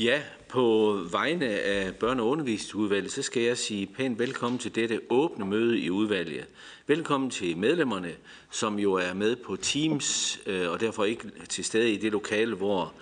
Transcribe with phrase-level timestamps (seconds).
[0.00, 5.00] Ja, på vegne af børne- og undervisningsudvalget, så skal jeg sige pænt velkommen til dette
[5.10, 6.46] åbne møde i udvalget.
[6.86, 8.12] Velkommen til medlemmerne,
[8.50, 12.54] som jo er med på Teams, øh, og derfor ikke til stede i det lokale,
[12.54, 12.92] hvor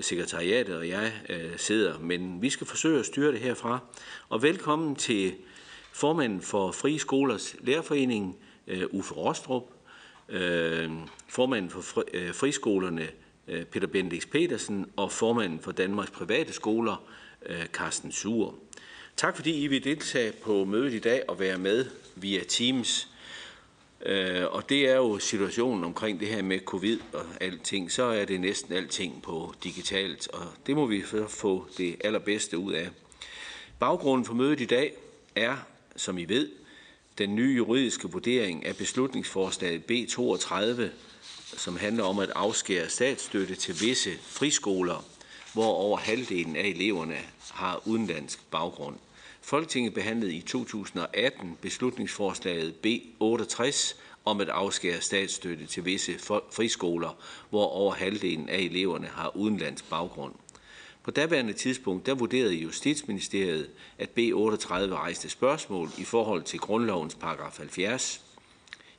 [0.00, 1.98] sekretariatet og jeg øh, sidder.
[1.98, 3.78] Men vi skal forsøge at styre det herfra.
[4.28, 5.34] Og velkommen til
[5.92, 9.64] formanden for Frie Skolers Lærerforening, øh, Uffe Rostrup,
[11.28, 11.80] formanden for
[12.32, 13.08] friskolerne,
[13.48, 17.04] Øh, Peter Bendix Petersen og formanden for Danmarks Private Skoler,
[17.46, 18.52] øh, Carsten Suer.
[19.16, 23.08] Tak fordi I vil deltage på mødet i dag og være med via Teams.
[24.06, 28.24] Øh, og det er jo situationen omkring det her med covid og alting, så er
[28.24, 32.88] det næsten alting på digitalt, og det må vi få det allerbedste ud af.
[33.78, 34.92] Baggrunden for mødet i dag
[35.34, 35.56] er,
[35.96, 36.50] som I ved,
[37.18, 40.82] den nye juridiske vurdering af beslutningsforslaget B32
[41.56, 45.04] som handler om at afskære statsstøtte til visse friskoler,
[45.52, 47.18] hvor over halvdelen af eleverne
[47.50, 48.96] har udenlandsk baggrund.
[49.40, 53.94] Folketinget behandlede i 2018 beslutningsforslaget B68
[54.24, 56.18] om at afskære statsstøtte til visse
[56.52, 57.16] friskoler,
[57.50, 60.34] hvor over halvdelen af eleverne har udenlandsk baggrund.
[61.02, 67.58] På daværende tidspunkt der vurderede Justitsministeriet, at B38 rejste spørgsmål i forhold til grundlovens paragraf
[67.58, 68.20] 70.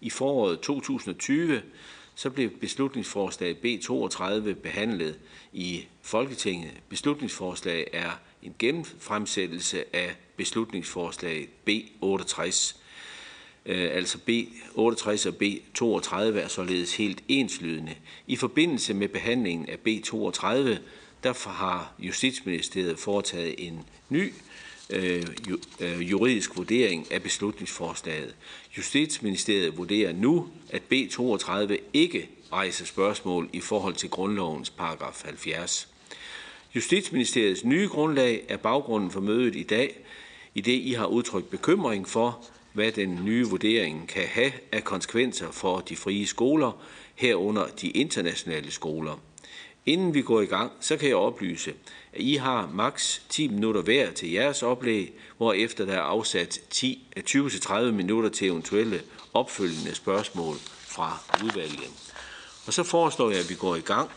[0.01, 1.61] I foråret 2020
[2.15, 5.19] så blev beslutningsforslag B32 behandlet
[5.53, 6.71] i Folketinget.
[6.89, 8.11] Beslutningsforslag er
[8.43, 12.75] en gennemfremsættelse af beslutningsforslag B68.
[13.65, 17.95] Øh, altså B68 og B32 er således helt enslydende.
[18.27, 20.79] I forbindelse med behandlingen af B32,
[21.23, 24.33] derfor har Justitsministeriet foretaget en ny
[24.93, 25.25] Øh,
[25.79, 28.35] øh, juridisk vurdering af beslutningsforslaget.
[28.77, 35.87] Justitsministeriet vurderer nu, at B32 ikke rejser spørgsmål i forhold til grundlovens paragraf 70.
[36.75, 39.99] Justitsministeriets nye grundlag er baggrunden for mødet i dag,
[40.55, 45.51] i det I har udtrykt bekymring for, hvad den nye vurdering kan have af konsekvenser
[45.51, 46.83] for de frie skoler,
[47.15, 49.19] herunder de internationale skoler.
[49.85, 51.73] Inden vi går i gang, så kan jeg oplyse,
[52.13, 56.59] at I har maks 10 minutter hver til jeres oplæg, hvor efter der er afsat
[56.73, 59.01] 20-30 øh, minutter til eventuelle
[59.33, 60.55] opfølgende spørgsmål
[60.87, 62.13] fra udvalget.
[62.67, 64.09] Og så foreslår jeg, at vi går i gang,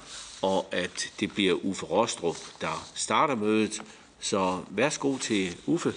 [0.43, 3.83] og at det bliver Uffe Rostrup, der starter mødet.
[4.21, 5.95] Så værsgo til Uffe.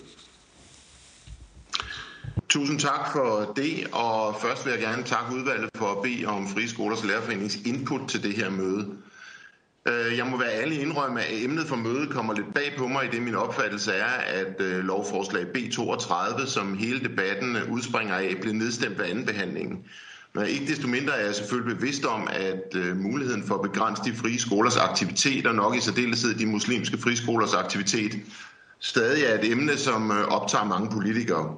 [2.49, 6.47] Tusind tak for det, og først vil jeg gerne takke udvalget for at bede om
[6.47, 8.97] Friskolers Lærerforenings input til det her møde.
[9.89, 13.05] Øh, jeg må være ærlig indrømme, at emnet for mødet kommer lidt bag på mig,
[13.05, 18.37] i det min opfattelse er, at øh, lovforslag B32, som hele debatten øh, udspringer af,
[18.41, 19.79] blev nedstemt ved andenbehandlingen.
[20.33, 24.15] Men ikke desto mindre er jeg selvfølgelig bevidst om, at muligheden for at begrænse de
[24.15, 28.11] frie skolers aktiviteter, nok i særdeleshed de muslimske friskolers aktivitet,
[28.79, 31.55] stadig er et emne, som optager mange politikere.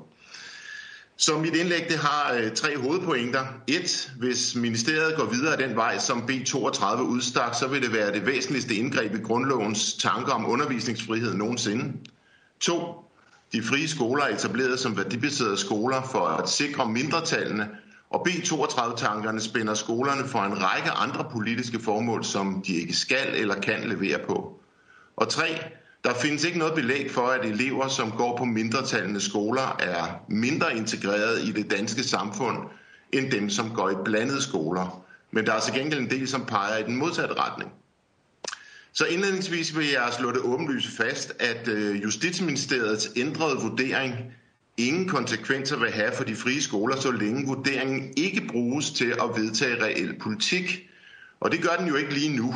[1.21, 3.45] Så mit indlæg det har øh, tre hovedpointer.
[3.67, 8.25] Et, hvis ministeriet går videre den vej, som B32 udstak, så vil det være det
[8.25, 11.93] væsentligste indgreb i grundlovens tanker om undervisningsfrihed nogensinde.
[12.59, 12.81] To,
[13.53, 17.69] de frie skoler er etableret som værdibaserede skoler for at sikre mindretallene,
[18.09, 23.55] og B32-tankerne spænder skolerne for en række andre politiske formål, som de ikke skal eller
[23.55, 24.59] kan levere på.
[25.15, 25.47] Og tre,
[26.03, 30.77] der findes ikke noget belæg for, at elever, som går på mindretallende skoler, er mindre
[30.77, 32.57] integreret i det danske samfund,
[33.11, 35.05] end dem, som går i blandede skoler.
[35.31, 37.71] Men der er til gengæld en del, som peger i den modsatte retning.
[38.93, 44.15] Så indledningsvis vil jeg slå det åbenlyse fast, at øh, Justitsministeriets ændrede vurdering
[44.77, 49.41] ingen konsekvenser vil have for de frie skoler, så længe vurderingen ikke bruges til at
[49.41, 50.89] vedtage reel politik.
[51.39, 52.55] Og det gør den jo ikke lige nu.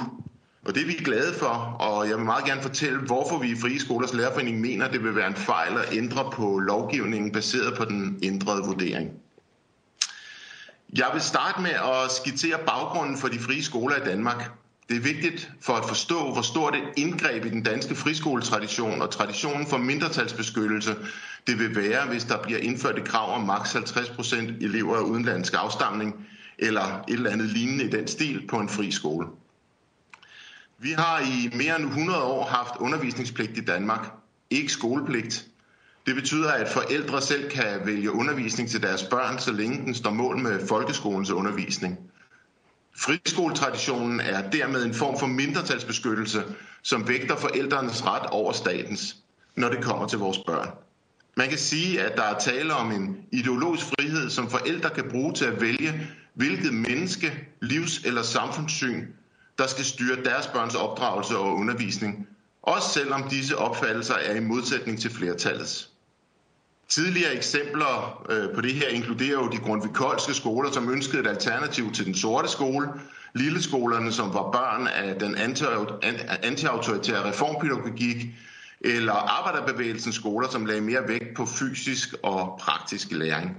[0.65, 3.55] Og det er vi glade for, og jeg vil meget gerne fortælle, hvorfor vi i
[3.55, 7.85] Frie Skolers Lærerforening mener, det vil være en fejl at ændre på lovgivningen baseret på
[7.85, 9.11] den ændrede vurdering.
[10.97, 14.51] Jeg vil starte med at skitsere baggrunden for de frie skoler i Danmark.
[14.89, 19.11] Det er vigtigt for at forstå, hvor stort et indgreb i den danske friskoletradition og
[19.11, 20.95] traditionen for mindretalsbeskyttelse
[21.47, 25.53] det vil være, hvis der bliver indført et krav om maks 50% elever af udenlandsk
[25.57, 26.27] afstamning
[26.59, 29.27] eller et eller andet lignende i den stil på en fri skole.
[30.85, 34.11] Vi har i mere end 100 år haft undervisningspligt i Danmark,
[34.49, 35.45] ikke skolepligt.
[36.05, 40.09] Det betyder, at forældre selv kan vælge undervisning til deres børn, så længe den står
[40.11, 41.97] mål med folkeskolens undervisning.
[42.97, 46.43] Friskoletraditionen er dermed en form for mindretalsbeskyttelse,
[46.83, 49.15] som vægter forældrenes ret over statens,
[49.55, 50.69] når det kommer til vores børn.
[51.37, 55.33] Man kan sige, at der er tale om en ideologisk frihed, som forældre kan bruge
[55.33, 59.05] til at vælge, hvilket menneske, livs- eller samfundssyn
[59.57, 62.27] der skal styre deres børns opdragelse og undervisning,
[62.63, 65.89] også selvom disse opfattelser er i modsætning til flertallets.
[66.89, 71.91] Tidligere eksempler øh, på det her inkluderer jo de grundvikolske skoler, som ønskede et alternativ
[71.91, 72.87] til den sorte skole,
[73.33, 75.35] lilleskolerne, som var børn af den
[76.43, 78.25] antiautoritære reformpædagogik,
[78.81, 83.57] eller arbejderbevægelsens skoler, som lagde mere vægt på fysisk og praktisk læring.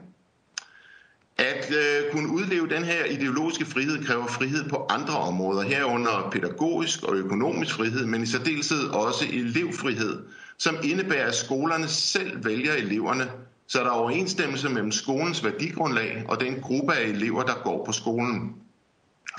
[1.38, 7.03] At øh, kunne udleve den her ideologiske frihed kræver frihed på andre områder, herunder pædagogisk
[7.03, 10.23] og økonomisk frihed, men i særdeleshed også elevfrihed,
[10.59, 13.31] som indebærer, at skolerne selv vælger eleverne,
[13.67, 17.93] så der er overensstemmelse mellem skolens værdigrundlag og den gruppe af elever, der går på
[17.93, 18.55] skolen.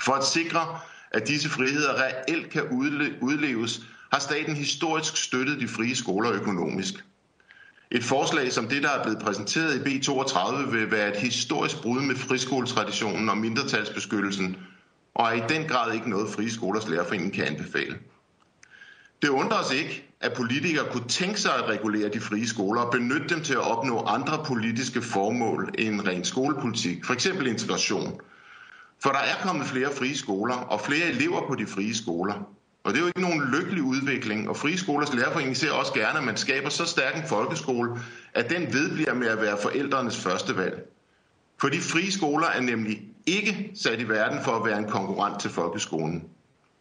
[0.04, 0.78] For at sikre,
[1.10, 2.62] at disse friheder reelt kan
[3.20, 3.80] udleves,
[4.12, 7.04] har staten historisk støttet de frie skoler økonomisk.
[7.90, 12.00] Et forslag som det, der er blevet præsenteret i B32, vil være et historisk brud
[12.00, 14.56] med friskoletraditionen og mindretalsbeskyttelsen,
[15.14, 17.98] og er i den grad ikke noget frie skolers lærerforening kan anbefale.
[19.22, 22.92] Det undrer os ikke, at politikere kunne tænke sig at regulere de frie skoler og
[22.92, 27.26] benytte dem til at opnå andre politiske formål end ren skolepolitik, f.eks.
[27.26, 28.20] integration.
[29.02, 32.48] For der er kommet flere frie skoler og flere elever på de frie skoler.
[32.84, 36.18] Og det er jo ikke nogen lykkelig udvikling, og Frie Skolers Lærerforening ser også gerne,
[36.18, 38.00] at man skaber så stærk en folkeskole,
[38.34, 40.88] at den vedbliver med at være forældrenes første valg.
[41.60, 45.40] For de frie skoler er nemlig ikke sat i verden for at være en konkurrent
[45.40, 46.24] til folkeskolen.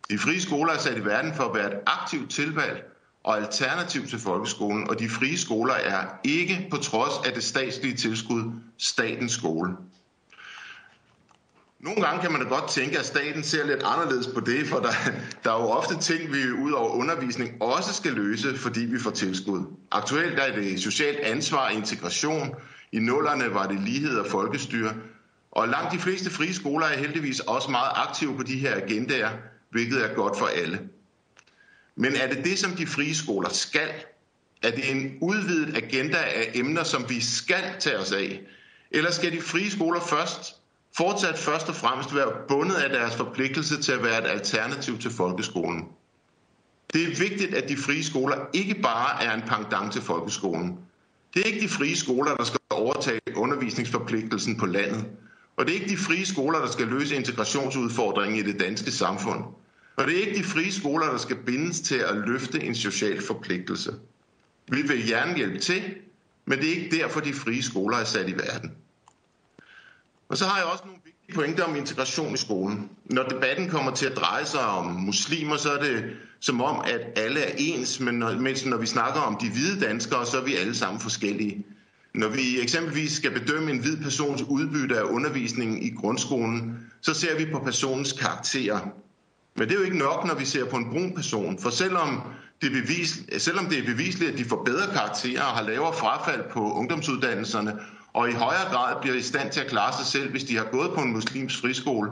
[0.10, 2.84] De frie skoler er sat i verden for at være et aktivt tilvalg
[3.24, 7.96] og alternativ til folkeskolen, og de frie skoler er ikke på trods af det statslige
[7.96, 8.44] tilskud
[8.78, 9.76] statens skole.
[11.80, 14.80] Nogle gange kan man da godt tænke, at staten ser lidt anderledes på det, for
[14.80, 14.92] der,
[15.44, 19.12] der er jo ofte ting, vi ud over undervisning også skal løse, fordi vi får
[19.12, 19.62] tilskud.
[19.92, 22.56] Aktuelt er det socialt ansvar og integration.
[22.92, 24.94] I nullerne var det lighed og folkestyre.
[25.52, 29.30] Og langt de fleste frie skoler er heldigvis også meget aktive på de her agendaer,
[29.72, 30.80] hvilket er godt for alle.
[31.96, 33.90] Men er det det, som de frie skoler skal?
[34.64, 38.42] Er det en udvidet agenda af emner, som vi skal tage os af?
[38.92, 40.56] Eller skal de frie skoler først
[40.98, 45.12] fortsat først og fremmest være bundet af deres forpligtelse til at være et alternativ til
[45.12, 45.86] folkeskolen.
[46.94, 50.78] Det er vigtigt, at de frie skoler ikke bare er en pangdang til folkeskolen.
[51.34, 55.06] Det er ikke de frie skoler, der skal overtage undervisningsforpligtelsen på landet.
[55.58, 59.44] Og det er ikke de frie skoler, der skal løse integrationsudfordringen i det danske samfund.
[59.96, 63.22] Og det er ikke de frie skoler, der skal bindes til at løfte en social
[63.22, 63.94] forpligtelse.
[64.72, 65.82] Vi vil gerne hjælpe til,
[66.46, 68.72] men det er ikke derfor, de frie skoler er sat i verden.
[70.30, 72.90] Og så har jeg også nogle vigtige pointer om integration i skolen.
[73.06, 76.06] Når debatten kommer til at dreje sig om muslimer, så er det
[76.40, 79.80] som om, at alle er ens, men når, mens når vi snakker om de hvide
[79.86, 81.66] danskere, så er vi alle sammen forskellige.
[82.14, 87.38] Når vi eksempelvis skal bedømme en hvid persons udbytte af undervisningen i grundskolen, så ser
[87.38, 88.80] vi på personens karakterer.
[89.56, 92.22] Men det er jo ikke nok, når vi ser på en brun person, for selvom
[92.62, 95.94] det, er bevis, selvom det er bevisligt, at de får bedre karakterer og har lavere
[95.94, 97.80] frafald på ungdomsuddannelserne,
[98.18, 100.64] og i højere grad bliver i stand til at klare sig selv, hvis de har
[100.64, 102.12] gået på en muslims friskole,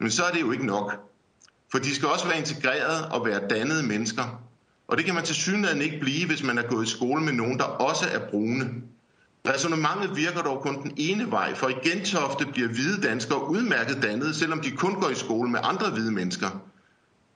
[0.00, 0.92] men så er det jo ikke nok.
[1.72, 4.42] For de skal også være integreret og være dannede mennesker.
[4.88, 7.32] Og det kan man til synligheden ikke blive, hvis man er gået i skole med
[7.32, 8.70] nogen, der også er brune.
[9.48, 14.34] Resonemanget virker dog kun den ene vej, for i Gentofte bliver hvide danskere udmærket dannede,
[14.34, 16.48] selvom de kun går i skole med andre hvide mennesker.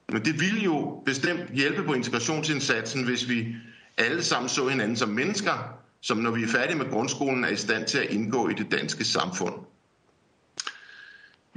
[0.08, 3.56] Men det ville jo bestemt hjælpe på integrationsindsatsen, hvis vi
[3.96, 7.56] alle sammen så hinanden som mennesker, som når vi er færdige med grundskolen er i
[7.56, 9.54] stand til at indgå i det danske samfund.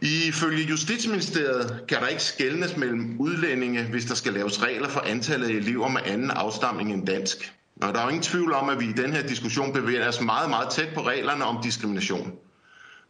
[0.01, 5.47] Ifølge Justitsministeriet kan der ikke skældnes mellem udlændinge, hvis der skal laves regler for antallet
[5.47, 7.53] af elever med anden afstamning end dansk.
[7.81, 10.21] Og der er jo ingen tvivl om, at vi i den her diskussion bevæger os
[10.21, 12.31] meget, meget tæt på reglerne om diskrimination.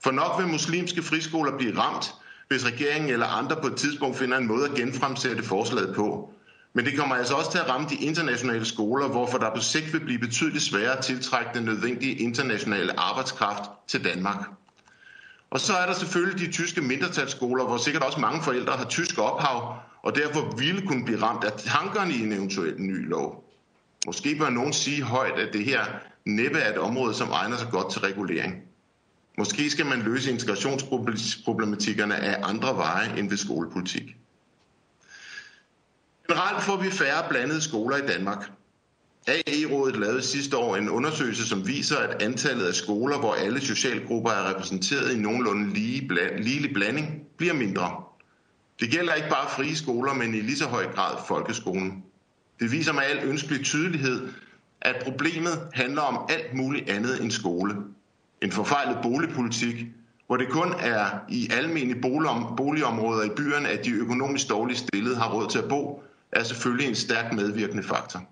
[0.03, 2.13] For nok vil muslimske friskoler blive ramt,
[2.47, 6.33] hvis regeringen eller andre på et tidspunkt finder en måde at genfremsætte forslaget på.
[6.79, 9.93] Men det kommer altså også til at ramme de internationale skoler, hvorfor der på sigt
[9.93, 14.37] vil blive betydeligt sværere at tiltrække den nødvendige internationale arbejdskraft til Danmark.
[15.49, 19.17] Og så er der selvfølgelig de tyske mindretalsskoler, hvor sikkert også mange forældre har tysk
[19.17, 23.43] ophav, og derfor ville kunne blive ramt af tankerne i en eventuel ny lov.
[24.05, 25.85] Måske bør nogen sige højt, at det her
[26.25, 28.55] næppe er et område, som egner sig godt til regulering.
[29.37, 34.15] Måske skal man løse integrationsproblematikkerne af andre veje end ved skolepolitik.
[36.29, 38.51] Generelt får vi færre blandede skoler i Danmark.
[39.27, 44.31] AE-rådet lavede sidste år en undersøgelse, som viser, at antallet af skoler, hvor alle socialgrupper
[44.31, 48.03] er repræsenteret i nogenlunde lige bland, ligelig blanding, bliver mindre.
[48.79, 52.03] Det gælder ikke bare frie skoler, men i lige så høj grad folkeskolen.
[52.59, 54.27] Det viser med al ønskelig tydelighed,
[54.81, 57.75] at problemet handler om alt muligt andet end skole.
[58.41, 59.85] En forfejlet boligpolitik,
[60.27, 62.01] hvor det kun er i almindelige
[62.57, 66.87] boligområder i byerne, at de økonomisk dårligt stillede har råd til at bo, er selvfølgelig
[66.89, 68.23] en stærk medvirkende faktor.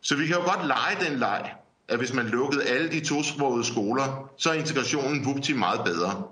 [0.00, 1.52] Så vi kan jo godt lege den leg,
[1.88, 6.22] at hvis man lukkede alle de tosprogede skoler, så er integrationen vupti meget bedre.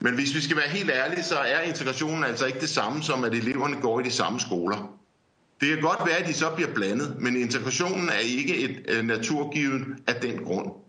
[0.00, 3.24] Men hvis vi skal være helt ærlige, så er integrationen altså ikke det samme som,
[3.24, 4.98] at eleverne går i de samme skoler.
[5.60, 9.04] Det kan godt være, at de så bliver blandet, men integrationen er ikke et øh,
[9.04, 10.83] naturgivet af den grund.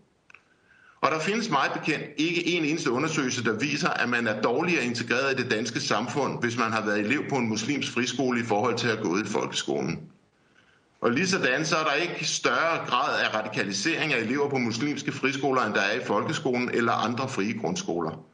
[1.00, 4.84] Og der findes meget bekendt ikke en eneste undersøgelse, der viser, at man er dårligere
[4.84, 8.42] integreret i det danske samfund, hvis man har været elev på en muslims friskole i
[8.42, 10.00] forhold til at gå i folkeskolen.
[11.00, 15.12] Og lige sådan, så er der ikke større grad af radikalisering af elever på muslimske
[15.12, 18.24] friskoler, end der er i folkeskolen eller andre frie grundskoler.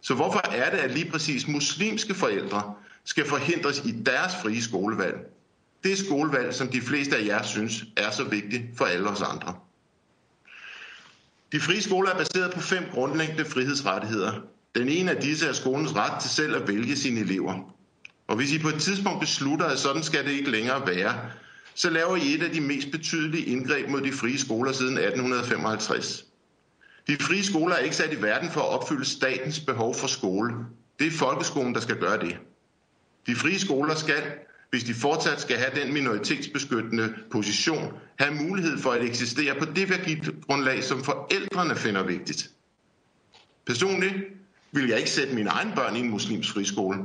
[0.00, 5.16] Så hvorfor er det, at lige præcis muslimske forældre skal forhindres i deres frie skolevalg?
[5.84, 9.54] Det skolevalg, som de fleste af jer synes er så vigtigt for alle os andre.
[11.52, 14.32] De frie skoler er baseret på fem grundlæggende frihedsrettigheder.
[14.74, 17.74] Den ene af disse er skolens ret til selv at vælge sine elever.
[18.28, 21.14] Og hvis I på et tidspunkt beslutter, at sådan skal det ikke længere være,
[21.74, 26.24] så laver I et af de mest betydelige indgreb mod de frie skoler siden 1855.
[27.06, 30.54] De frie skoler er ikke sat i verden for at opfylde statens behov for skole.
[30.98, 32.36] Det er folkeskolen, der skal gøre det.
[33.26, 34.22] De frie skoler skal,
[34.72, 39.90] hvis de fortsat skal have den minoritetsbeskyttende position, have mulighed for at eksistere på det
[39.90, 42.50] værdigrundlag, som forældrene finder vigtigt.
[43.66, 44.14] Personligt
[44.72, 46.98] vil jeg ikke sætte mine egne børn i en muslims friskole.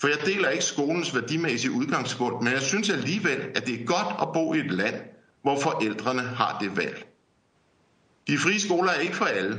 [0.00, 4.14] For jeg deler ikke skolens værdimæssige udgangspunkt, men jeg synes alligevel, at det er godt
[4.22, 4.94] at bo i et land,
[5.42, 7.06] hvor forældrene har det valg.
[8.26, 9.58] De frie skoler er ikke for alle.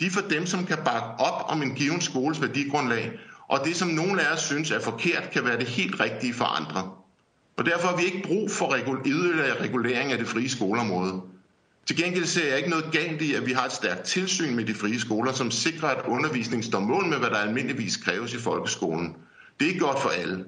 [0.00, 3.12] De er for dem, som kan bakke op om en given skoles værdigrundlag,
[3.52, 6.44] og det, som nogle af os synes er forkert, kan være det helt rigtige for
[6.44, 6.90] andre.
[7.56, 11.22] Og derfor har vi ikke brug for yderligere regulering af det frie skoleområde.
[11.86, 14.64] Til gengæld ser jeg ikke noget galt i, at vi har et stærkt tilsyn med
[14.64, 18.38] de frie skoler, som sikrer, at undervisningen står mål med, hvad der almindeligvis kræves i
[18.38, 19.16] folkeskolen.
[19.60, 20.44] Det er godt for alle.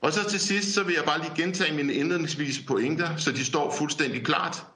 [0.00, 3.44] Og så til sidst, så vil jeg bare lige gentage mine indledningsvise pointer, så de
[3.44, 4.66] står fuldstændig klart.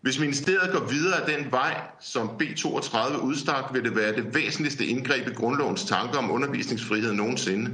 [0.00, 4.86] Hvis ministeriet går videre af den vej, som B32 udstak, vil det være det væsentligste
[4.86, 7.70] indgreb i grundlovens tanker om undervisningsfrihed nogensinde.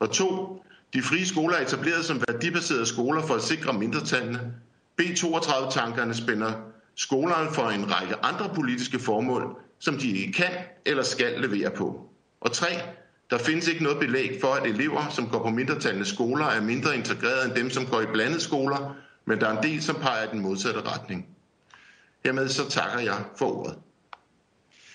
[0.00, 0.62] Og to,
[0.94, 4.52] de frie skoler er etableret som værdibaserede skoler for at sikre mindretallene.
[5.02, 6.52] B32-tankerne spænder
[6.96, 10.52] skolerne for en række andre politiske formål, som de ikke kan
[10.86, 12.08] eller skal levere på.
[12.40, 12.68] Og tre,
[13.30, 16.96] der findes ikke noget belæg for, at elever, som går på mindretallende skoler, er mindre
[16.96, 18.96] integreret end dem, som går i blandede skoler,
[19.26, 21.26] men der er en del, som peger i den modsatte retning.
[22.24, 23.78] Hermed så takker jeg for ordet.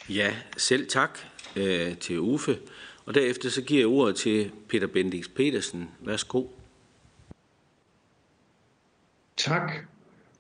[0.10, 1.20] Ja, selv tak
[1.56, 2.60] øh, til Uffe.
[3.06, 5.90] Og derefter så giver jeg ordet til Peter Bendix Petersen.
[6.00, 6.46] Værsgo.
[9.38, 9.72] Tak,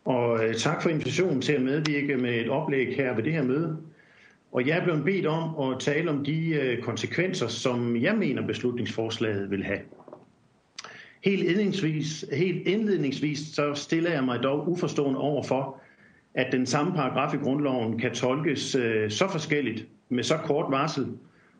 [0.06, 3.44] og øh, tak for invitationen til at medvirke med et oplæg her ved det her
[3.44, 3.78] møde.
[4.52, 8.48] Og jeg er blevet bedt om at tale om de øh, konsekvenser, som jeg mener
[8.48, 9.80] beslutningsforslaget vil have.
[11.24, 15.82] Helt indledningsvis, helt indledningsvis så stiller jeg mig dog uforstående over for,
[16.34, 21.08] at den samme paragraf i grundloven kan tolkes øh, så forskelligt med så kort varsel,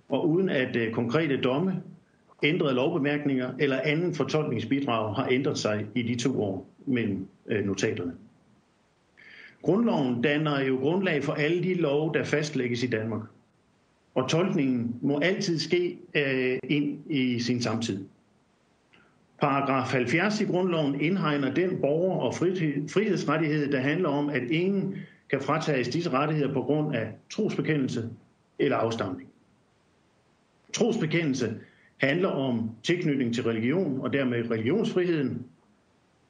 [0.10, 1.82] og uden at øh, konkrete domme,
[2.44, 8.14] ændrede lovbemærkninger eller anden fortolkningsbidrag har ændret sig i de to år mellem øh, notaterne.
[9.62, 13.22] Grundloven danner jo grundlag for alle de love, der fastlægges i Danmark.
[14.16, 18.06] Og tolkningen må altid ske øh, ind i sin samtid.
[19.44, 22.36] Paragraf 70 i grundloven indhegner den borger- og
[22.90, 24.96] frihedsrettighed, der handler om, at ingen
[25.30, 28.10] kan fratages disse rettigheder på grund af trosbekendelse
[28.60, 29.30] eller afstamning.
[30.74, 31.56] Trosbekendelse
[31.98, 35.46] handler om tilknytning til religion og dermed religionsfriheden.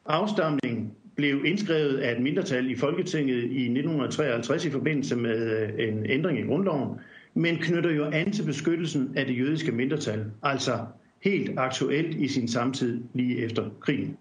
[0.06, 6.06] Afstamning blev indskrevet af et mindretal i Folketinget i 1953 i forbindelse med øh, en
[6.10, 7.00] ændring i grundloven,
[7.34, 10.80] men knytter jo an til beskyttelsen af det jødiske mindretal, altså
[11.24, 14.18] helt aktuelt i sin samtid lige efter krigen.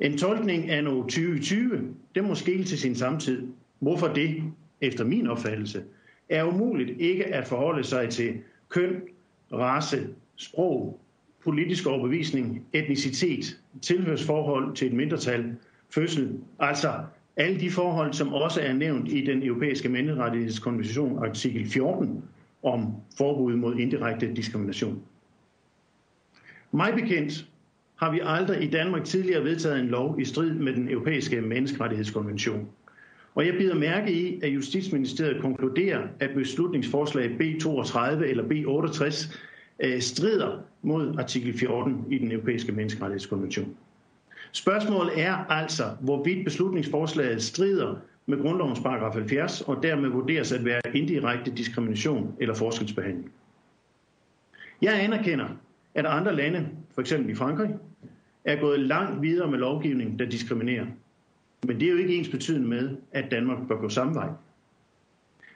[0.00, 3.46] En tolkning af 2020, det må skille til sin samtid.
[3.78, 4.42] Hvorfor det,
[4.80, 5.82] efter min opfattelse,
[6.28, 8.34] er umuligt ikke at forholde sig til
[8.68, 9.02] køn,
[9.52, 10.06] race,
[10.36, 11.00] sprog,
[11.44, 15.56] politisk overbevisning, etnicitet, tilhørsforhold til et mindretal,
[15.90, 16.92] fødsel, altså
[17.36, 22.24] alle de forhold, som også er nævnt i den europæiske menneskerettighedskonvention artikel 14
[22.62, 25.02] om forbud mod indirekte diskrimination.
[26.72, 27.46] Mig bekendt
[27.96, 32.68] har vi aldrig i Danmark tidligere vedtaget en lov i strid med den europæiske menneskerettighedskonvention.
[33.34, 39.36] Og jeg bider mærke i, at Justitsministeriet konkluderer, at beslutningsforslag B32 eller B68
[39.80, 43.76] øh, strider mod artikel 14 i den europæiske menneskerettighedskonvention.
[44.52, 47.96] Spørgsmålet er altså, hvorvidt beslutningsforslaget strider
[48.26, 53.32] med grundlovens paragraf 70 og dermed vurderes at være indirekte diskrimination eller forskelsbehandling.
[54.82, 55.46] Jeg anerkender,
[55.94, 57.70] at andre lande, for eksempel i Frankrig,
[58.44, 60.86] er gået langt videre med lovgivning, der diskriminerer.
[61.66, 64.28] Men det er jo ikke ens betydende med, at Danmark bør gå samme vej.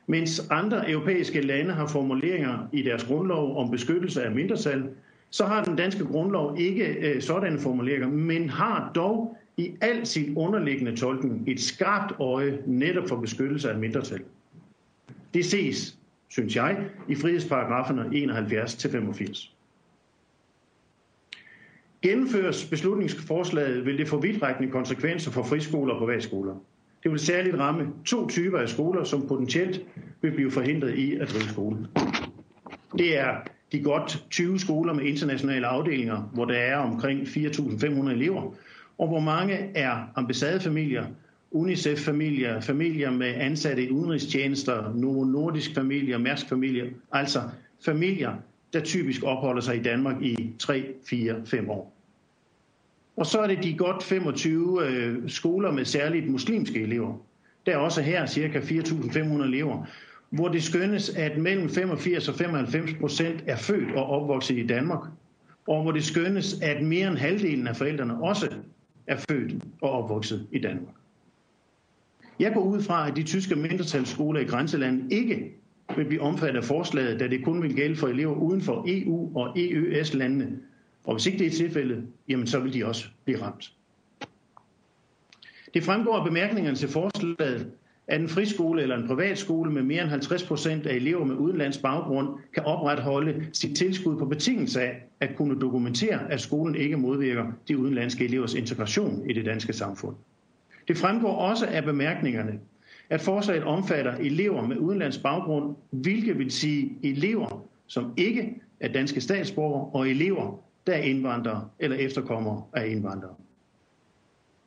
[0.06, 4.88] Mens andre europæiske lande har formuleringer i deres grundlov om beskyttelse af mindretal,
[5.30, 10.36] så har den danske grundlov ikke øh, sådanne formuleringer, men har dog i al sin
[10.36, 14.22] underliggende tolkning et skarpt øje netop for beskyttelse af mindretal.
[15.34, 15.98] Det ses,
[16.28, 19.50] synes jeg, i frihedsparagraferne 71-85.
[22.02, 26.54] Gennemføres beslutningsforslaget, vil det få vidtrækkende konsekvenser for friskoler og privatskoler.
[27.02, 29.80] Det vil særligt ramme to typer af skoler, som potentielt
[30.23, 31.87] vil blive forhindret i at drive skole.
[32.99, 33.37] Det er
[33.73, 38.54] de godt 20 skoler med internationale afdelinger, hvor der er omkring 4.500 elever,
[38.99, 41.04] og hvor mange er ambassadefamilier,
[41.50, 47.40] UNICEF-familier, familier med ansatte i udenrigstjenester, Novo Nordisk familier, Mærsk familier, altså
[47.85, 48.32] familier,
[48.73, 51.91] der typisk opholder sig i Danmark i 3, 4, 5 år.
[53.16, 57.14] Og så er det de godt 25 øh, skoler med særligt muslimske elever.
[57.66, 58.59] Der er også her ca.
[58.59, 59.87] 4.500 elever,
[60.31, 65.00] hvor det skønnes, at mellem 85 og 95 procent er født og opvokset i Danmark,
[65.69, 68.49] og hvor det skønnes, at mere end halvdelen af forældrene også
[69.07, 70.95] er født og opvokset i Danmark.
[72.40, 75.54] Jeg går ud fra, at de tyske mindretalsskoler i grænselandet ikke
[75.97, 79.38] vil blive omfattet af forslaget, da det kun vil gælde for elever uden for EU
[79.38, 80.59] og EØS-landene.
[81.04, 83.73] Og hvis ikke det er tilfældet, jamen så vil de også blive ramt.
[85.75, 87.71] Det fremgår af bemærkningerne til forslaget,
[88.06, 91.78] at en friskole eller en privatskole med mere end 50 procent af elever med udenlands
[91.78, 97.47] baggrund kan opretholde sit tilskud på betingelse af at kunne dokumentere, at skolen ikke modvirker
[97.68, 100.16] de udenlandske elevers integration i det danske samfund.
[100.88, 102.61] Det fremgår også af bemærkningerne,
[103.11, 109.20] at forslaget omfatter elever med udenlands baggrund, hvilket vil sige elever, som ikke er danske
[109.20, 113.35] statsborgere, og elever, der er indvandrere eller efterkommere af indvandrere.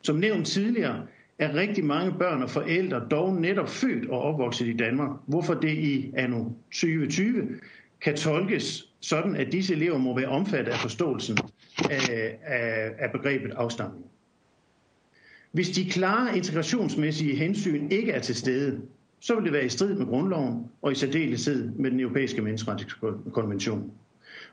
[0.01, 1.08] Som nævnt tidligere,
[1.39, 5.69] er rigtig mange børn og forældre dog netop født og opvokset i Danmark, hvorfor det
[5.78, 7.47] i anno 2020
[8.01, 11.38] kan tolkes sådan, at disse elever må være omfattet af forståelsen
[11.89, 14.06] af, af, af begrebet afstamning.
[15.51, 18.82] Hvis de klare integrationsmæssige hensyn ikke er til stede,
[19.19, 23.91] så vil det være i strid med grundloven og i særdeleshed med den europæiske menneskerettighedskonvention.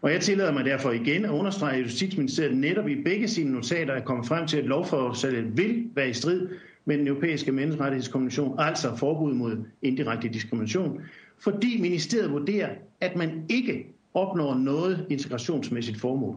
[0.02, 3.94] Og jeg tillader mig derfor igen at understrege, at Justitsministeriet netop i begge sine notater
[3.94, 6.48] er kommet frem til, at lovforslaget vil være i strid
[6.84, 11.00] med den europæiske menneskerettighedskonvention, altså forbud mod indirekte diskrimination,
[11.38, 16.36] fordi ministeriet vurderer, at man ikke opnår noget integrationsmæssigt formål.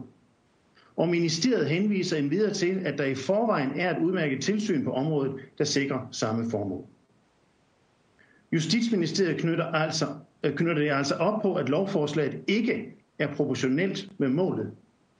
[0.96, 5.32] Og ministeriet henviser endvidere til, at der i forvejen er et udmærket tilsyn på området,
[5.58, 6.84] der sikrer samme formål.
[8.52, 10.06] Justitsministeriet knytter, altså,
[10.42, 14.72] øh, knytter det altså op på, at lovforslaget ikke er proportionelt med målet,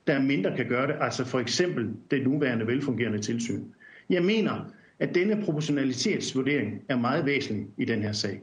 [0.07, 3.65] der mindre kan gøre det, altså for eksempel det nuværende velfungerende tilsyn.
[4.11, 8.43] Jeg mener, at denne proportionalitetsvurdering er meget væsentlig i den her sag.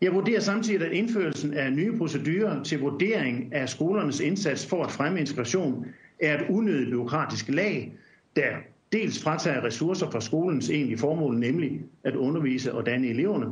[0.00, 4.90] Jeg vurderer samtidig, at indførelsen af nye procedurer til vurdering af skolernes indsats for at
[4.90, 5.86] fremme integration
[6.20, 7.92] er et unødigt byråkratisk lag,
[8.36, 8.56] der
[8.92, 13.46] dels fratager ressourcer fra skolens egentlige formål, nemlig at undervise og danne eleverne,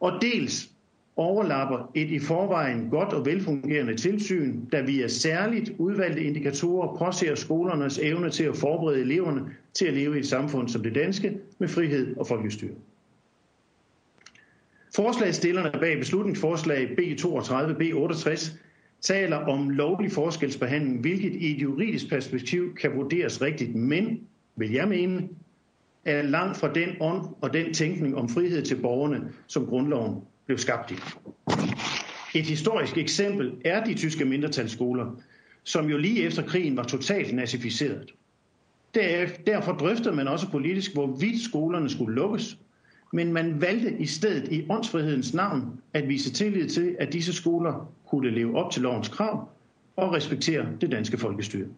[0.00, 0.70] og dels
[1.18, 7.98] overlapper et i forvejen godt og velfungerende tilsyn, der via særligt udvalgte indikatorer påser skolernes
[7.98, 9.40] evne til at forberede eleverne
[9.74, 12.74] til at leve i et samfund som det danske med frihed og folkestyre.
[14.96, 18.58] Forslagsstillerne bag beslutningsforslag B32 B68
[19.00, 24.20] taler om lovlig forskelsbehandling, hvilket i et juridisk perspektiv kan vurderes rigtigt, men,
[24.56, 25.28] vil jeg mene,
[26.04, 30.58] er langt fra den ånd og den tænkning om frihed til borgerne, som grundloven blev
[30.58, 30.94] skabt i.
[32.34, 35.22] Et historisk eksempel er de tyske mindretalsskoler,
[35.64, 38.10] som jo lige efter krigen var totalt nazificeret.
[39.46, 42.58] Derfor drøftede man også politisk, hvorvidt skolerne skulle lukkes,
[43.12, 47.92] men man valgte i stedet i åndsfrihedens navn at vise tillid til, at disse skoler
[48.06, 49.48] kunne leve op til lovens krav
[49.96, 51.68] og respektere det danske folkestyre.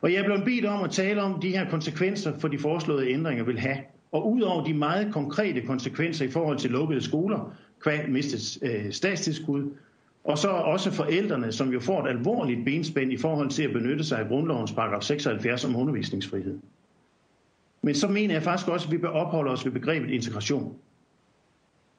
[0.00, 3.08] Og jeg er blevet bedt om at tale om de her konsekvenser for de foreslåede
[3.10, 3.78] ændringer vil have.
[4.14, 9.70] Og udover de meget konkrete konsekvenser i forhold til lukkede skoler, kvæg mistet øh, statstilskud,
[10.24, 14.04] og så også forældrene, som jo får et alvorligt benspænd i forhold til at benytte
[14.04, 16.58] sig af grundlovens paragraf 76 om undervisningsfrihed.
[17.82, 20.76] Men så mener jeg faktisk også, at vi bør opholde os ved begrebet integration.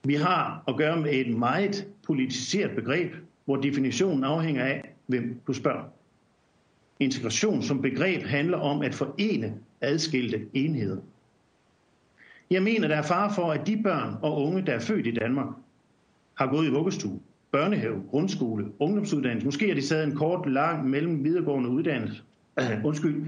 [0.03, 3.13] Vi har at gøre med et meget politiseret begreb,
[3.45, 5.83] hvor definitionen afhænger af, hvem du spørger.
[6.99, 10.97] Integration som begreb handler om at forene adskilte enheder.
[12.49, 15.11] Jeg mener, der er fare for, at de børn og unge, der er født i
[15.11, 15.47] Danmark,
[16.33, 17.19] har gået i vuggestue,
[17.51, 19.45] børnehave, grundskole, ungdomsuddannelse.
[19.45, 22.21] Måske har de taget en kort, lang, mellem videregående uddannelse.
[22.61, 23.25] Uh, undskyld,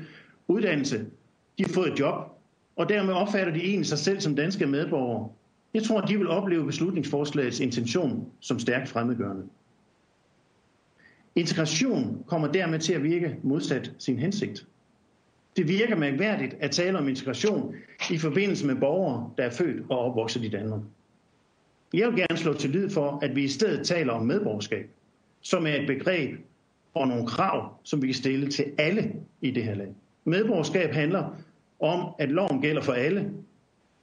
[0.47, 1.05] uddannelse.
[1.57, 2.37] De har fået et job,
[2.75, 5.29] og dermed opfatter de egentlig sig selv som danske medborgere.
[5.73, 9.43] Jeg tror, de vil opleve beslutningsforslagets intention som stærkt fremmedgørende.
[11.35, 14.67] Integration kommer dermed til at virke modsat sin hensigt.
[15.57, 17.75] Det virker mærkværdigt at tale om integration
[18.11, 20.81] i forbindelse med borgere, der er født og opvokset i Danmark.
[21.93, 24.89] Jeg vil gerne slå til lyd for, at vi i stedet taler om medborgerskab,
[25.41, 26.39] som er et begreb
[26.93, 29.95] og nogle krav, som vi kan stille til alle i det her land.
[30.25, 31.35] Medborgerskab handler
[31.79, 33.31] om, at loven gælder for alle.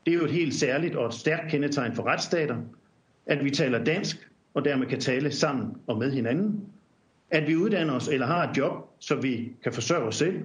[0.06, 2.56] Det er jo et helt særligt og et stærkt kendetegn for retsstater,
[3.26, 6.66] at vi taler dansk og dermed kan tale sammen og med hinanden.
[7.30, 10.44] At vi uddanner os eller har et job, så vi kan forsørge os selv.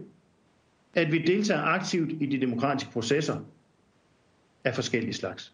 [0.93, 3.37] At vi deltager aktivt i de demokratiske processer
[4.63, 5.53] af forskellige slags.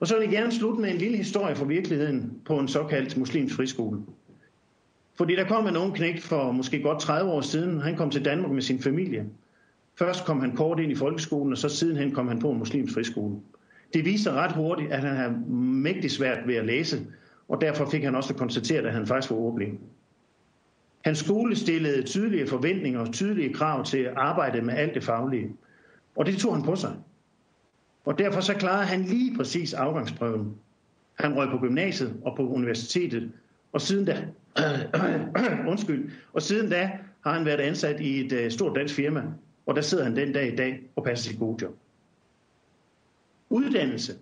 [0.00, 3.16] Og så vil jeg gerne slutte med en lille historie fra virkeligheden på en såkaldt
[3.16, 4.00] muslimsk friskole.
[5.14, 7.80] Fordi der kom en ung knægt for måske godt 30 år siden.
[7.80, 9.26] Han kom til Danmark med sin familie.
[9.98, 12.94] Først kom han kort ind i folkeskolen, og så sidenhen kom han på en muslimsk
[12.94, 13.36] friskole.
[13.94, 17.06] Det viser ret hurtigt, at han har mægtig svært ved at læse,
[17.48, 19.78] og derfor fik han også konstateret, at han faktisk var ordblind.
[21.04, 25.52] Hans skole stillede tydelige forventninger og tydelige krav til at arbejde med alt det faglige.
[26.16, 26.96] Og det tog han på sig.
[28.04, 30.54] Og derfor så klarede han lige præcis afgangsprøven.
[31.14, 33.32] Han røg på gymnasiet og på universitetet,
[33.72, 34.26] og siden da,
[35.70, 39.24] undskyld, og siden da har han været ansat i et øh, stort dansk firma,
[39.66, 41.76] og der sidder han den dag i dag og passer sit gode job.
[43.50, 44.12] Uddannelse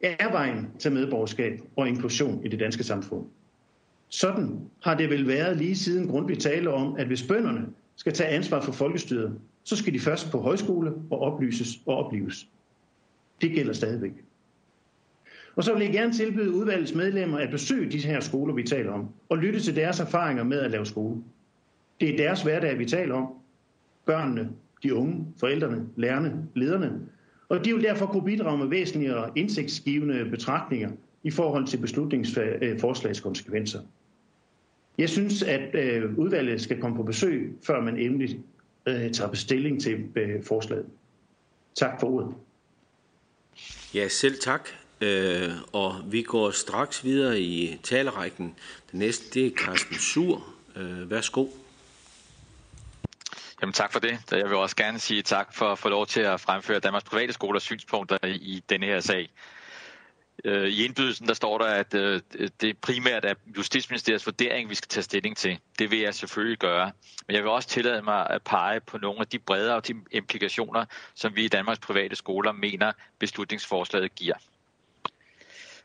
[0.00, 3.26] er vejen til medborgerskab og inklusion i det danske samfund.
[4.08, 7.66] Sådan har det vel været lige siden Grundtvig taler om, at hvis bønderne
[7.96, 12.48] skal tage ansvar for folkestyret, så skal de først på højskole og oplyses og opleves.
[13.40, 14.12] Det gælder stadigvæk.
[15.56, 18.92] Og så vil jeg gerne tilbyde udvalgets medlemmer at besøge de her skoler, vi taler
[18.92, 21.22] om, og lytte til deres erfaringer med at lave skole.
[22.00, 23.26] Det er deres hverdag, vi taler om.
[24.06, 24.50] Børnene,
[24.82, 27.00] de unge, forældrene, lærerne, lederne.
[27.48, 30.90] Og de vil derfor kunne bidrage med væsentlige og indsigtsgivende betragtninger
[31.26, 33.80] i forhold til beslutningsforslagets konsekvenser.
[34.98, 38.40] Jeg synes, at øh, udvalget skal komme på besøg, før man endelig
[38.86, 40.86] øh, tager bestilling til øh, forslaget.
[41.74, 42.34] Tak for ordet.
[43.94, 44.68] Ja, selv tak.
[45.00, 48.54] Øh, og vi går straks videre i talerækken.
[48.92, 50.54] Den næste, det er Carsten Sur.
[50.76, 51.46] Øh, værsgo.
[53.60, 54.18] Jamen tak for det.
[54.30, 57.32] Jeg vil også gerne sige tak for at få lov til at fremføre Danmarks private
[57.32, 59.30] skolers synspunkter i denne her sag.
[60.44, 62.20] Øh, I indbydelsen der står der, at øh,
[62.60, 65.58] det primært er Justitsministeriets vurdering, vi skal tage stilling til.
[65.78, 66.92] Det vil jeg selvfølgelig gøre.
[67.26, 71.36] Men jeg vil også tillade mig at pege på nogle af de bredere implikationer, som
[71.36, 74.34] vi i Danmarks private skoler mener, beslutningsforslaget giver.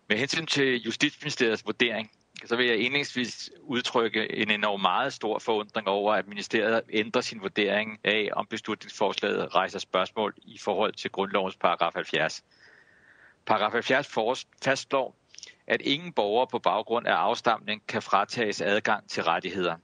[0.10, 2.12] Med hensyn til Justitsministeriets vurdering,
[2.46, 7.42] så vil jeg indlægsvis udtrykke en enorm meget stor forundring over, at ministeriet ændrer sin
[7.42, 12.44] vurdering af, om beslutningsforslaget rejser spørgsmål i forhold til grundlovens paragraf 70.
[13.46, 15.16] Paragraf 70 fastslår,
[15.68, 19.76] at ingen borger på baggrund af afstamning kan fratages adgang til rettigheder.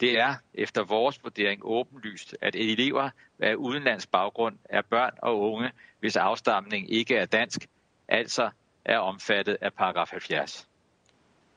[0.00, 5.70] Det er efter vores vurdering åbenlyst, at elever af udenlands baggrund er børn og unge,
[6.00, 7.68] hvis afstamning ikke er dansk,
[8.08, 8.50] altså
[8.84, 10.68] er omfattet af paragraf 70.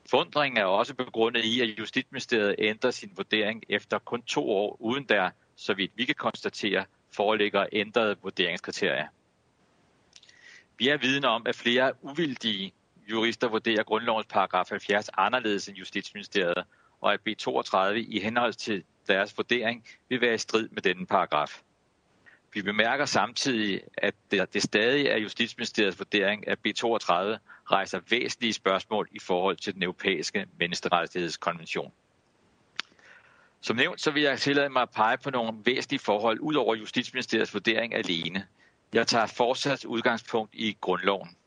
[0.10, 5.04] Fundringen er også begrundet i, at Justitsministeriet ændrer sin vurdering efter kun to år, uden
[5.04, 9.08] der, så vidt vi kan konstatere, foreligger ændrede vurderingskriterier.
[10.78, 12.74] Vi er vidne om, at flere uvildige
[13.10, 16.64] jurister vurderer grundlovens paragraf 70 anderledes end Justitsministeriet,
[17.02, 21.62] og at B32 i henhold til deres vurdering vil være i strid med denne paragraf.
[22.54, 27.38] Vi bemærker samtidig, at det stadig er Justitsministeriets vurdering, at B32
[27.72, 31.92] rejser væsentlige spørgsmål i forhold til den europæiske menneskerettighedskonvention.
[33.62, 36.76] Som nævnt, så vil jeg tillade mig at pege på nogle væsentlige forhold ud over
[36.76, 38.48] Justitsministeriets vurdering alene.
[38.96, 41.38] Jeg tager fortsat udgangspunkt i grundloven.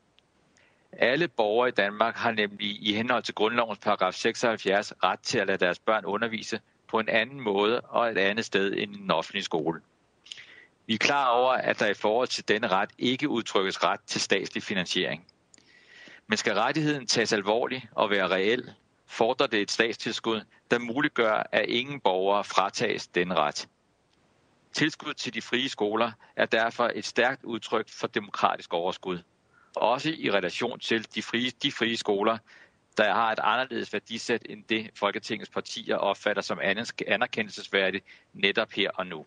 [0.92, 5.46] Alle borgere i Danmark har nemlig i henhold til grundlovens paragraf 76 ret til at
[5.46, 9.10] lade deres børn undervise på en anden måde og et andet sted end i en
[9.10, 9.80] offentlig skole.
[10.86, 14.20] Vi er klar over, at der i forhold til denne ret ikke udtrykkes ret til
[14.20, 15.26] statslig finansiering.
[16.26, 18.72] Men skal rettigheden tages alvorligt og være reel,
[19.06, 23.68] fordrer det et statstilskud, der muliggør, at ingen borgere fratages denne ret.
[24.78, 29.18] Tilskud til de frie skoler er derfor et stærkt udtryk for demokratisk overskud.
[29.76, 32.38] Også i relation til de frie, de frie skoler,
[32.96, 36.58] der har et anderledes værdisæt end det Folketingets partier opfatter som
[37.06, 39.26] anerkendelsesværdigt netop her og nu.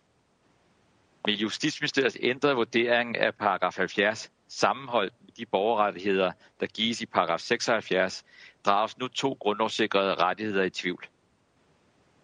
[1.26, 7.40] Med Justitsministeriets ændrede vurdering af paragraf 70 sammenholdt med de borgerrettigheder, der gives i paragraf
[7.40, 8.24] 76,
[8.64, 11.06] drages nu to grundlovssikrede rettigheder i tvivl.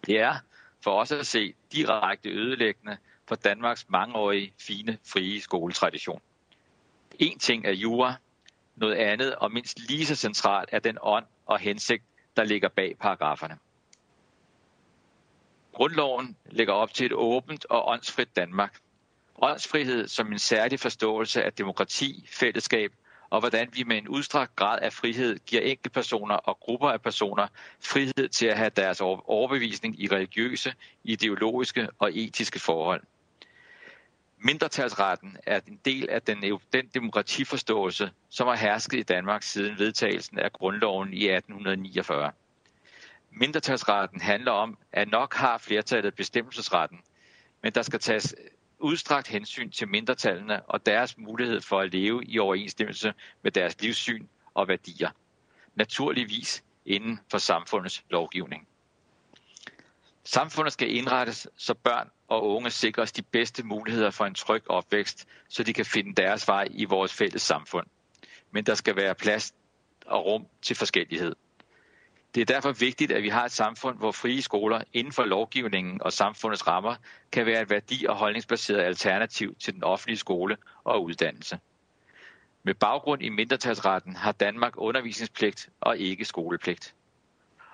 [0.05, 0.35] Det er
[0.83, 2.97] for os at se direkte ødelæggende
[3.29, 6.21] for Danmarks mangeårige, fine, frie skoletradition.
[7.19, 8.13] En ting er jura,
[8.75, 12.03] noget andet og mindst lige så centralt er den ånd og hensigt,
[12.37, 13.57] der ligger bag paragraferne.
[15.73, 18.79] Grundloven lægger op til et åbent og åndsfrit Danmark.
[19.41, 22.91] Åndsfrihed som en særlig forståelse af demokrati, fællesskab
[23.29, 27.47] og hvordan vi med en udstrakt grad af frihed giver enkeltpersoner og grupper af personer
[27.79, 33.03] frihed til at have deres overbevisning i religiøse, ideologiske og etiske forhold.
[34.41, 40.39] Mindretalsretten er en del af den, den demokratiforståelse, som har hersket i Danmark siden vedtagelsen
[40.39, 42.31] af grundloven i 1849.
[43.31, 46.99] Mindretalsretten handler om, at nok har flertallet bestemmelsesretten,
[47.63, 48.35] men der skal tages
[48.79, 54.27] udstrakt hensyn til mindretallene og deres mulighed for at leve i overensstemmelse med deres livssyn
[54.53, 55.09] og værdier.
[55.75, 58.67] Naturligvis inden for samfundets lovgivning.
[60.31, 65.27] Samfundet skal indrettes, så børn og unge sikres de bedste muligheder for en tryg opvækst,
[65.49, 67.87] så de kan finde deres vej i vores fælles samfund.
[68.51, 69.53] Men der skal være plads
[70.05, 71.35] og rum til forskellighed.
[72.35, 76.01] Det er derfor vigtigt, at vi har et samfund, hvor frie skoler inden for lovgivningen
[76.01, 76.95] og samfundets rammer
[77.31, 81.59] kan være et værdi- og holdningsbaseret alternativ til den offentlige skole og uddannelse.
[82.63, 86.93] Med baggrund i mindretalsretten har Danmark undervisningspligt og ikke skolepligt.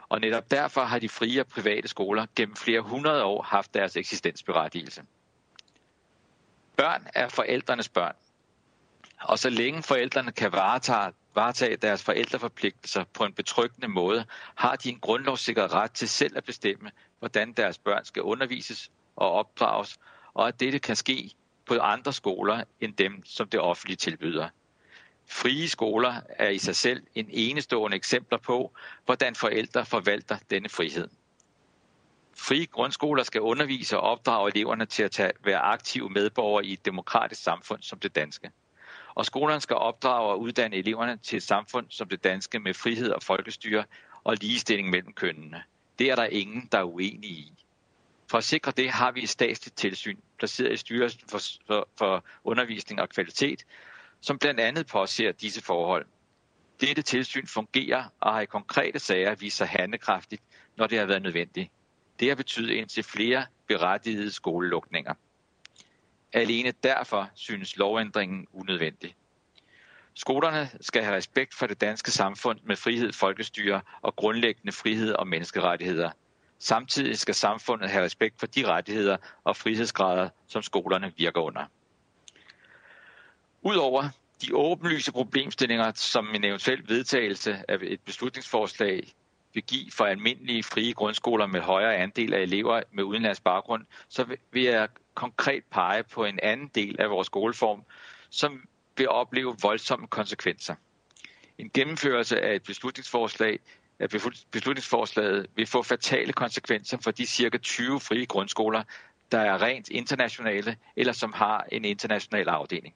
[0.09, 3.95] Og netop derfor har de frie og private skoler gennem flere hundrede år haft deres
[3.97, 5.03] eksistensberettigelse.
[6.77, 8.15] Børn er forældrenes børn.
[9.21, 14.89] Og så længe forældrene kan varetage, varetage deres forældreforpligtelser på en betryggende måde, har de
[14.89, 19.97] en grundlovssikret ret til selv at bestemme, hvordan deres børn skal undervises og opdrages,
[20.33, 21.31] og at dette kan ske
[21.65, 24.49] på andre skoler end dem, som det offentlige tilbyder.
[25.27, 28.71] Frie skoler er i sig selv en enestående eksempler på,
[29.05, 31.07] hvordan forældre forvalter denne frihed.
[32.37, 36.85] Frie grundskoler skal undervise og opdrage eleverne til at tage, være aktive medborgere i et
[36.85, 38.51] demokratisk samfund som det danske.
[39.15, 43.09] Og skolerne skal opdrage og uddanne eleverne til et samfund som det danske med frihed
[43.11, 43.83] og folkestyre
[44.23, 45.63] og ligestilling mellem kønnene.
[45.99, 47.53] Det er der ingen, der er uenige i.
[48.27, 52.23] For at sikre det har vi et statsligt tilsyn, placeret i Styrelsen for, for, for
[52.43, 53.65] Undervisning og Kvalitet,
[54.25, 56.05] som blandt andet påser disse forhold.
[56.81, 60.41] Dette tilsyn fungerer og har i konkrete sager vist sig handlekraftigt,
[60.75, 61.71] når det har været nødvendigt.
[62.19, 65.13] Det har betydet indtil flere berettigede skolelukninger.
[66.33, 69.15] Alene derfor synes lovændringen unødvendig.
[70.13, 75.27] Skolerne skal have respekt for det danske samfund med frihed, folkestyre og grundlæggende frihed og
[75.27, 76.11] menneskerettigheder.
[76.59, 81.65] Samtidig skal samfundet have respekt for de rettigheder og frihedsgrader, som skolerne virker under.
[83.65, 84.09] Udover
[84.41, 89.13] de åbenlyse problemstillinger, som en eventuel vedtagelse af et beslutningsforslag
[89.53, 94.37] vil give for almindelige frie grundskoler med højere andel af elever med udenlandsk baggrund, så
[94.51, 97.83] vil jeg konkret pege på en anden del af vores skoleform,
[98.29, 100.75] som vil opleve voldsomme konsekvenser.
[101.57, 103.59] En gennemførelse af et beslutningsforslag
[103.99, 104.09] af
[104.51, 108.83] beslutningsforslaget vil få fatale konsekvenser for de cirka 20 frie grundskoler,
[109.31, 112.95] der er rent internationale eller som har en international afdeling.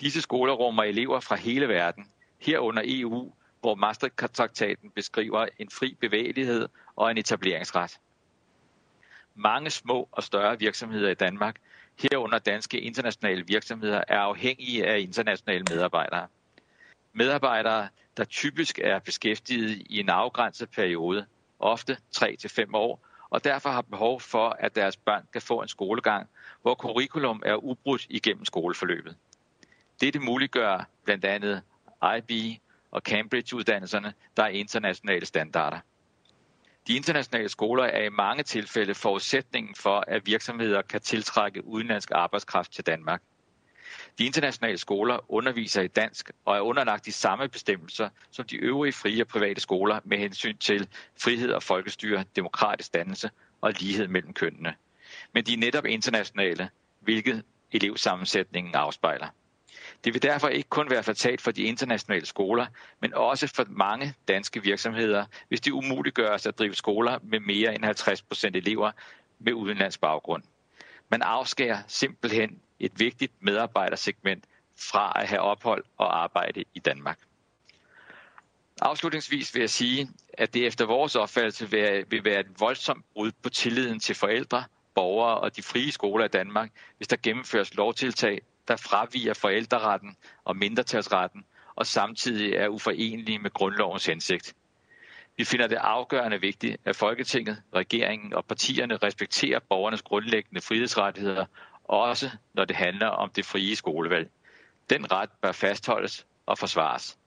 [0.00, 6.68] Disse skoler rummer elever fra hele verden, herunder EU, hvor Maastricht-traktaten beskriver en fri bevægelighed
[6.96, 7.98] og en etableringsret.
[9.34, 11.56] Mange små og større virksomheder i Danmark,
[12.02, 16.26] herunder danske internationale virksomheder, er afhængige af internationale medarbejdere.
[17.12, 21.26] Medarbejdere, der typisk er beskæftiget i en afgrænset periode,
[21.58, 26.28] ofte 3-5 år, og derfor har behov for, at deres børn kan få en skolegang,
[26.62, 29.16] hvor curriculum er ubrudt igennem skoleforløbet.
[30.04, 31.62] Dette muliggør blandt andet
[32.18, 35.78] IB og Cambridge-uddannelserne, der er internationale standarder.
[36.86, 42.72] De internationale skoler er i mange tilfælde forudsætningen for, at virksomheder kan tiltrække udenlandsk arbejdskraft
[42.72, 43.22] til Danmark.
[44.18, 48.92] De internationale skoler underviser i dansk og er underlagt de samme bestemmelser som de øvrige
[48.92, 50.88] frie og private skoler med hensyn til
[51.22, 54.74] frihed og folkestyre, demokratisk dannelse og lighed mellem kønnene.
[55.32, 59.28] Men de er netop internationale, hvilket elevsammensætningen afspejler.
[60.04, 62.66] Det vil derfor ikke kun være fatalt for de internationale skoler,
[63.00, 67.84] men også for mange danske virksomheder, hvis det umuliggøres at drive skoler med mere end
[67.84, 68.90] 50 procent elever
[69.38, 70.42] med udenlandsk baggrund.
[71.08, 74.44] Man afskærer simpelthen et vigtigt medarbejdersegment
[74.78, 77.18] fra at have ophold og arbejde i Danmark.
[78.80, 81.70] Afslutningsvis vil jeg sige, at det efter vores opfattelse
[82.10, 84.64] vil være et voldsomt brud på tilliden til forældre,
[84.94, 90.56] borgere og de frie skoler i Danmark, hvis der gennemføres lovtiltag, der fraviger forældreretten og
[90.56, 91.44] mindretalsretten,
[91.76, 94.54] og samtidig er uforenelige med grundlovens hensigt.
[95.36, 101.46] Vi finder det afgørende vigtigt, at Folketinget, regeringen og partierne respekterer borgernes grundlæggende frihedsrettigheder,
[101.84, 104.30] også når det handler om det frie skolevalg.
[104.90, 107.18] Den ret bør fastholdes og forsvares.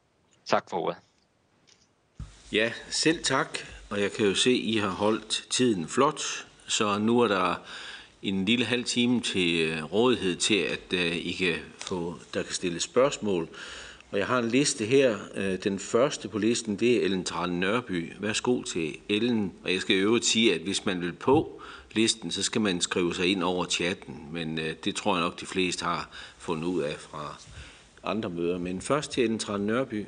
[0.45, 0.97] Tak for ordet.
[2.51, 3.59] Ja, selv tak.
[3.89, 6.21] Og jeg kan jo se, at I har holdt tiden flot,
[6.67, 7.55] så nu er der
[8.21, 12.53] en lille halv time til øh, rådighed til, at øh, I kan få, der kan
[12.53, 13.49] stille spørgsmål.
[14.11, 15.17] Og jeg har en liste her.
[15.35, 18.13] Øh, den første på listen, det er Ellen Tran Nørby.
[18.19, 19.53] Værsgo til Ellen.
[19.63, 23.15] Og jeg skal øvrigt sige, at hvis man vil på listen, så skal man skrive
[23.15, 24.27] sig ind over chatten.
[24.31, 27.35] Men det tror jeg nok, de fleste har fundet ud af fra
[28.03, 28.57] andre møder.
[28.57, 30.05] Men først til Ellen Tran Nørby.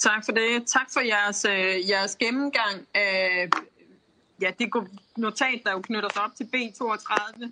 [0.00, 0.66] Tak for det.
[0.66, 3.48] Tak for jeres, øh, jeres gennemgang af
[4.40, 4.68] ja, det
[5.16, 7.50] notat, der jo knytter sig op til B32.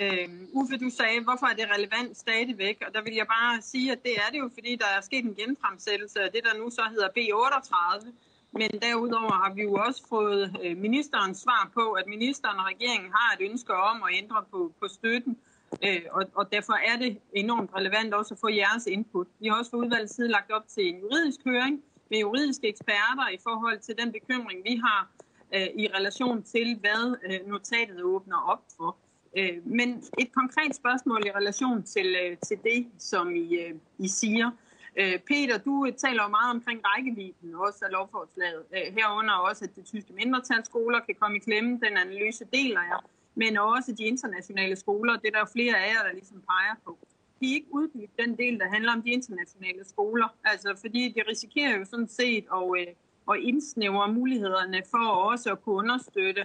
[0.00, 2.82] Øh, Uffe, du sagde, hvorfor er det relevant stadigvæk?
[2.86, 5.24] Og der vil jeg bare sige, at det er det jo, fordi der er sket
[5.24, 8.06] en genfremsættelse af det, der nu så hedder B38.
[8.52, 13.10] Men derudover har vi jo også fået øh, ministerens svar på, at ministeren og regeringen
[13.12, 15.36] har et ønske om at ændre på, på støtten.
[15.84, 19.26] Øh, og, og derfor er det enormt relevant også at få jeres input.
[19.40, 23.28] Vi har også fra udvalgets side lagt op til en juridisk høring med juridiske eksperter
[23.32, 25.08] i forhold til den bekymring, vi har
[25.54, 28.96] øh, i relation til, hvad øh, notatet åbner op for.
[29.38, 34.08] Øh, men et konkret spørgsmål i relation til, øh, til det, som I, øh, I
[34.08, 34.50] siger.
[34.96, 38.62] Øh, Peter, du øh, taler jo meget omkring rækkevidden også af lovforslaget.
[38.76, 41.70] Øh, herunder også, at de tyske mindretalsskoler kan komme i klemme.
[41.70, 43.00] Den analyse deler jeg
[43.36, 45.16] men også de internationale skoler.
[45.16, 46.98] Det er der jo flere af jer, der ligesom peger på.
[47.40, 50.28] De ikke uddybt den del, der handler om de internationale skoler.
[50.44, 52.86] Altså, fordi de risikerer jo sådan set at, øh,
[53.26, 56.44] og indsnævre mulighederne for også at kunne understøtte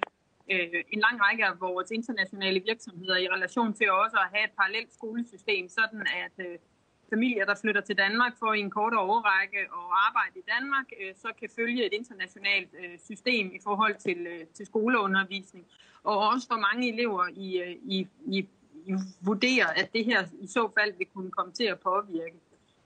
[0.51, 4.51] øh, en lang række af vores internationale virksomheder i relation til også at have et
[4.59, 6.57] parallelt skolesystem, sådan at øh,
[7.09, 11.15] familier, der flytter til Danmark for i en kortere overrække og arbejde i Danmark, øh,
[11.15, 15.65] så kan følge et internationalt øh, system i forhold til, øh, til skoleundervisning
[16.03, 18.47] og også hvor mange elever I, øh, I, I,
[18.85, 22.35] I vurderer, at det her i så fald vil kunne komme til at påvirke.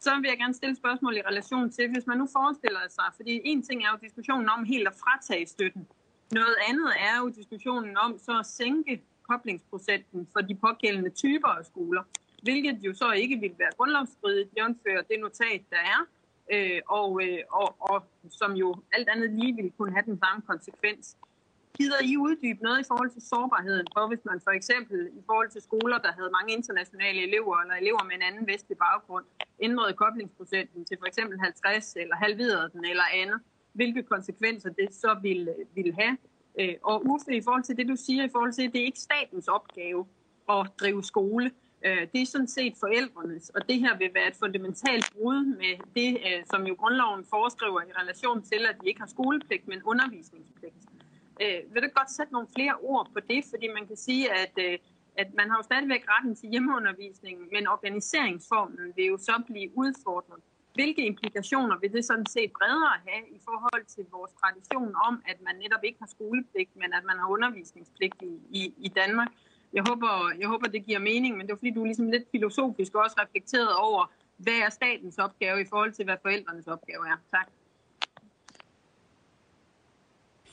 [0.05, 3.33] Så vil jeg gerne stille spørgsmål i relation til, hvis man nu forestiller sig, fordi
[3.51, 5.87] en ting er jo diskussionen om helt at fratage støtten.
[6.31, 8.93] Noget andet er jo diskussionen om så at sænke
[9.29, 12.03] koblingsprocenten for de pågældende typer af skoler,
[12.43, 15.99] hvilket jo så ikke vil være grundlovsstridigt, jævnfører det notat, der er,
[16.53, 17.97] øh, og, øh, og, og
[18.39, 21.17] som jo alt andet lige vil kunne have den samme konsekvens.
[21.77, 25.49] Gider I uddybe noget i forhold til sårbarheden, for hvis man for eksempel i forhold
[25.49, 29.25] til skoler, der havde mange internationale elever, eller elever med en anden vestlig baggrund,
[29.67, 33.39] ændrede koblingsprocenten til for eksempel 50, eller halverede den, eller andet,
[33.73, 36.17] hvilke konsekvenser det så vil, vil have.
[36.59, 38.85] Øh, og Uffe, i forhold til det, du siger, i forhold til, at det er
[38.85, 40.05] ikke statens opgave
[40.49, 41.51] at drive skole,
[41.85, 45.73] øh, det er sådan set forældrenes, og det her vil være et fundamentalt brud med
[45.97, 49.83] det, øh, som jo grundloven foreskriver i relation til, at de ikke har skolepligt, men
[49.83, 50.75] undervisningspligt.
[51.41, 53.45] Øh, vil du godt sætte nogle flere ord på det?
[53.51, 54.77] Fordi man kan sige, at, øh,
[55.17, 60.41] at man har jo stadigvæk retten til hjemmeundervisning, men organiseringsformen vil jo så blive udfordret.
[60.73, 65.37] Hvilke implikationer vil det sådan set bredere have i forhold til vores tradition om, at
[65.41, 69.31] man netop ikke har skolepligt, men at man har undervisningspligt i, i, i Danmark?
[69.73, 72.27] Jeg håber, jeg håber, det giver mening, men det er fordi, du er ligesom lidt
[72.31, 77.17] filosofisk også reflekteret over, hvad er statens opgave i forhold til, hvad forældrenes opgave er.
[77.31, 77.47] Tak.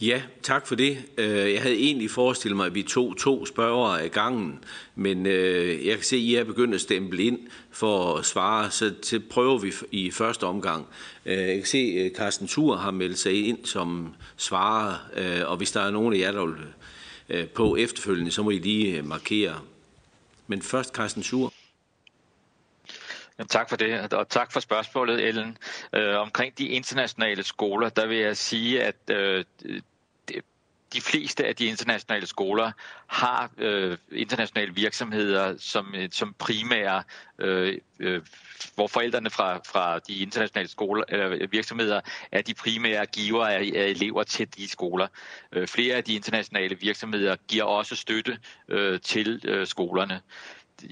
[0.03, 1.05] Ja, tak for det.
[1.19, 5.87] Øh, jeg havde egentlig forestillet mig, at vi tog to spørgere af gangen, men øh,
[5.87, 7.39] jeg kan se, at I er begyndt at stemple ind
[7.71, 10.87] for at svare, så det prøver vi i første omgang.
[11.27, 14.97] Øh, jeg kan se, at Carsten Thur har meldt sig ind som svarer,
[15.45, 19.03] og hvis der er nogen af jer, der vil på efterfølgende, så må I lige
[19.03, 19.61] markere.
[20.47, 21.53] Men først Carsten Thur.
[23.49, 25.59] Tak for det, og tak for spørgsmålet, Ellen.
[25.93, 29.45] Øh, omkring de internationale skoler, der vil jeg sige, at øh,
[30.93, 32.73] de fleste af de internationale skoler
[33.07, 37.03] har øh, internationale virksomheder som, øh, som primære,
[37.39, 38.23] øh, øh,
[38.75, 42.01] hvor forældrene fra, fra de internationale skoler, eller øh, virksomheder
[42.33, 45.07] er de primære giver af, af elever til de skoler.
[45.53, 48.39] Øh, flere af de internationale virksomheder giver også støtte
[48.69, 50.21] øh, til øh, skolerne.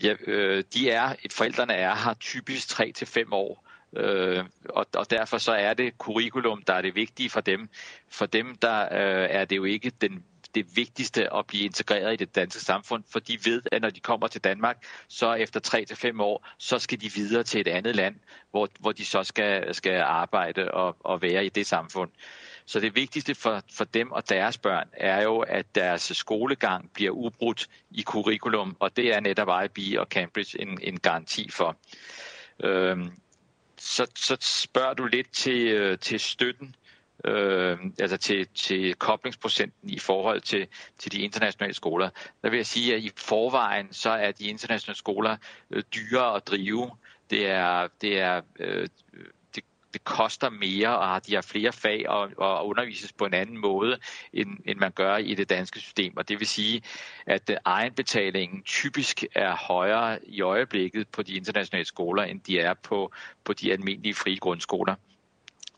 [0.03, 4.87] Ja, øh, de er, et forældrene er her typisk 3 til fem år Øh, og,
[4.95, 7.69] og derfor så er det curriculum, der er det vigtige for dem.
[8.09, 10.25] For dem der øh, er det jo ikke den
[10.55, 14.01] det vigtigste at blive integreret i det danske samfund, for de ved, at når de
[14.01, 17.69] kommer til Danmark, så efter 3 til fem år, så skal de videre til et
[17.69, 18.15] andet land,
[18.51, 22.11] hvor, hvor de så skal, skal arbejde og, og være i det samfund.
[22.67, 27.11] Så det vigtigste for, for dem og deres børn er jo, at deres skolegang bliver
[27.11, 31.77] ubrudt i curriculum, og det er netop IB og Cambridge en, en garanti for.
[32.61, 33.11] Øhm,
[33.81, 36.75] så, så spørger du lidt til, øh, til støtten,
[37.25, 40.67] øh, altså til, til koblingsprocenten i forhold til,
[40.99, 42.11] til de internationale skoler.
[42.43, 45.37] Der vil jeg sige, at i forvejen så er de internationale skoler
[45.71, 46.91] øh, dyrere at drive.
[47.31, 48.89] Det er, det er øh,
[49.93, 53.99] det koster mere, og de har flere fag og, og undervises på en anden måde,
[54.33, 56.17] end, end man gør i det danske system.
[56.17, 56.83] Og det vil sige,
[57.27, 62.75] at øh, egenbetalingen typisk er højere i øjeblikket på de internationale skoler, end de er
[62.75, 63.13] på,
[63.45, 64.95] på de almindelige frie grundskoler.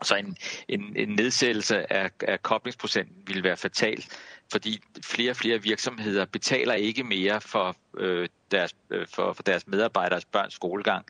[0.02, 0.36] Så en,
[0.68, 4.04] en, en nedsættelse af, af koblingsprocenten vil være fatal,
[4.52, 9.66] fordi flere og flere virksomheder betaler ikke mere for, øh, deres, øh, for, for deres
[9.66, 11.06] medarbejderes børns skolegang,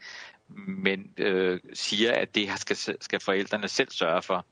[0.57, 4.47] men øh, siger, at det skal, skal forældrene selv sørge for.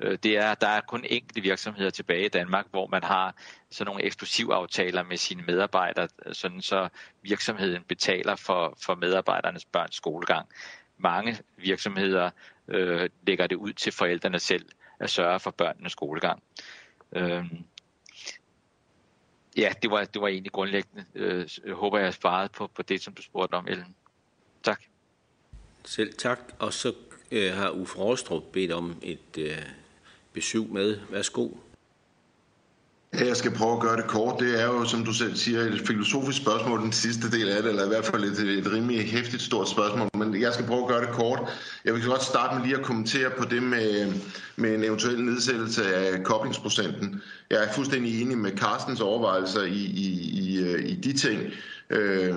[0.00, 3.34] Øh, det er, der er kun enkelte virksomheder tilbage i Danmark, hvor man har
[3.70, 6.88] sådan nogle eksklusivaftaler med sine medarbejdere, sådan så
[7.22, 10.48] virksomheden betaler for, for medarbejdernes børns skolegang.
[10.98, 12.30] Mange virksomheder
[12.68, 14.66] øh, lægger det ud til forældrene selv
[15.00, 16.42] at sørge for børnenes skolegang.
[17.12, 17.44] Øh,
[19.56, 21.04] ja, det var, det var egentlig grundlæggende.
[21.14, 23.94] Øh, håber, jeg har svaret på, på det, som du spurgte om, Ellen.
[24.62, 24.82] Tak.
[25.86, 26.40] Selv tak.
[26.58, 26.92] Og så
[27.32, 29.58] øh, har Uffe Rostrup bedt om et øh,
[30.32, 30.98] besøg med.
[31.10, 31.48] Værsgo.
[33.12, 34.40] Jeg skal prøve at gøre det kort.
[34.40, 37.70] Det er jo, som du selv siger, et filosofisk spørgsmål, den sidste del af det,
[37.70, 40.88] eller i hvert fald et, et rimelig hæftigt stort spørgsmål, men jeg skal prøve at
[40.88, 41.40] gøre det kort.
[41.84, 44.12] Jeg vil godt starte med lige at kommentere på det med,
[44.56, 47.22] med en eventuel nedsættelse af koblingsprocenten.
[47.50, 51.42] Jeg er fuldstændig enig med Carstens overvejelser i, i, i, øh, i de ting.
[51.90, 52.34] Øh,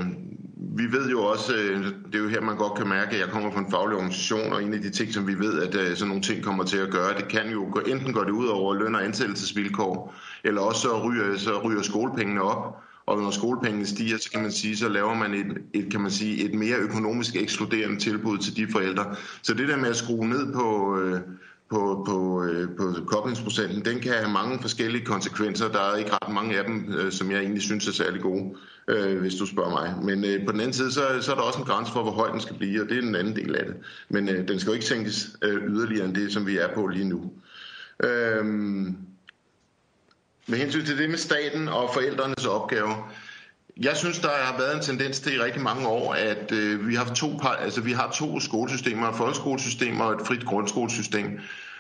[0.62, 3.30] vi ved jo også, øh, det er jo her, man godt kan mærke, at jeg
[3.30, 5.95] kommer fra en faglig organisation, og en af de ting, som vi ved, at øh,
[5.95, 8.47] sådan nogle ting kommer til at gøre, det kan jo gå, enten gå det ud
[8.47, 13.86] over løn- og ansættelsesvilkår, eller også så ryger, så ryger skolepengene op, og når skolepengene
[13.86, 16.78] stiger, så kan man sige, så laver man et, et, kan man sige, et mere
[16.78, 19.16] økonomisk ekskluderende tilbud til de forældre.
[19.41, 21.20] Så det der med at skrue ned på, øh,
[21.70, 25.67] på, på, øh, på koblingsprocenten, den kan have mange forskellige konsekvenser.
[25.67, 28.55] Der er ikke ret mange af dem, øh, som jeg egentlig synes er særlig gode,
[28.88, 29.95] øh, hvis du spørger mig.
[30.03, 32.11] Men øh, på den anden side, så, så er der også en grænse for, hvor
[32.11, 33.76] høj den skal blive, og det er den anden del af det.
[34.09, 36.88] Men øh, den skal jo ikke sænkes øh, yderligere end det, som vi er på
[36.88, 37.32] lige nu.
[38.03, 38.45] Øh,
[40.47, 43.13] med hensyn til det med staten og forældrenes opgaver,
[43.80, 46.95] jeg synes, der har været en tendens til i rigtig mange år, at øh, vi,
[46.95, 51.39] har to, altså, vi har to skolesystemer, et folkeskolesystem og et frit grundskolesystem.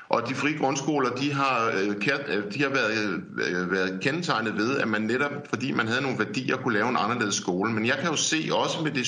[0.09, 4.77] Og de frie grundskoler, de har, øh, øh, de har været, øh, været kendetegnet ved,
[4.77, 7.71] at man netop, fordi man havde nogle værdier, kunne lave en anderledes skole.
[7.71, 9.07] Men jeg kan jo se også med det,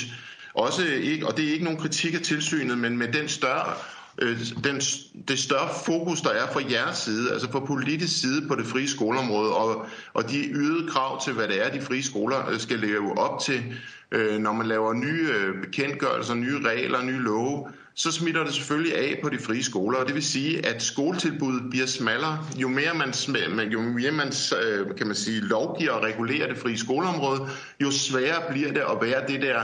[0.53, 3.73] også ikke, og det er ikke nogen kritik af tilsynet, men med den større
[4.17, 4.81] Øh, den,
[5.27, 8.87] det større fokus, der er fra jeres side, altså fra politisk side på det frie
[8.87, 12.79] skoleområde, og, og de ydede krav til, hvad det er, de frie skoler øh, skal
[12.79, 13.63] leve op til,
[14.11, 18.97] øh, når man laver nye øh, bekendtgørelser, nye regler, nye love, så smitter det selvfølgelig
[18.97, 22.45] af på de frie skoler, og det vil sige, at skoletilbuddet bliver smallere.
[22.57, 23.13] Jo mere man,
[23.71, 24.31] jo mere man
[24.97, 27.47] kan man sige, lovgiver og regulerer det frie skoleområde,
[27.81, 29.61] jo sværere bliver det at være det der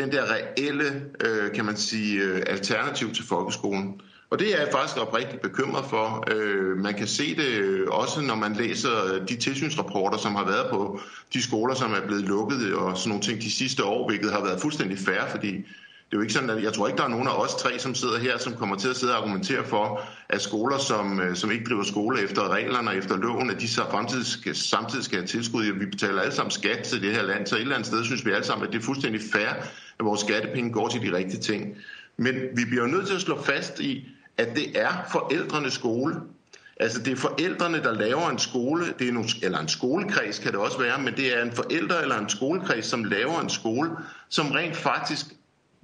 [0.00, 4.00] den der reelle, øh, kan man sige, øh, alternativ til folkeskolen.
[4.30, 6.24] Og det er jeg faktisk oprigtigt bekymret for.
[6.34, 10.44] Øh, man kan se det øh, også, når man læser øh, de tilsynsrapporter, som har
[10.44, 11.00] været på
[11.34, 14.44] de skoler, som er blevet lukket og sådan nogle ting de sidste år, hvilket har
[14.44, 15.66] været fuldstændig færre, fordi
[16.10, 17.78] det er jo ikke sådan, at jeg tror ikke, der er nogen af os tre,
[17.78, 21.36] som sidder her, som kommer til at sidde og argumentere for, at skoler, som, øh,
[21.36, 25.04] som ikke driver skole efter reglerne og efter loven, at de så fremtidig skal, samtidig
[25.04, 25.64] skal have tilskud.
[25.64, 28.26] Vi betaler alle sammen skat til det her land, så et eller andet sted synes
[28.26, 29.48] vi alle sammen, at det er fuldstændig fair,
[29.98, 31.76] at vores skattepenge går til de rigtige ting.
[32.16, 36.14] Men vi bliver jo nødt til at slå fast i, at det er forældrenes skole.
[36.80, 40.52] Altså det er forældrene, der laver en skole, det er nogle, eller en skolekreds kan
[40.52, 43.90] det også være, men det er en forælder eller en skolekreds, som laver en skole,
[44.28, 45.26] som rent faktisk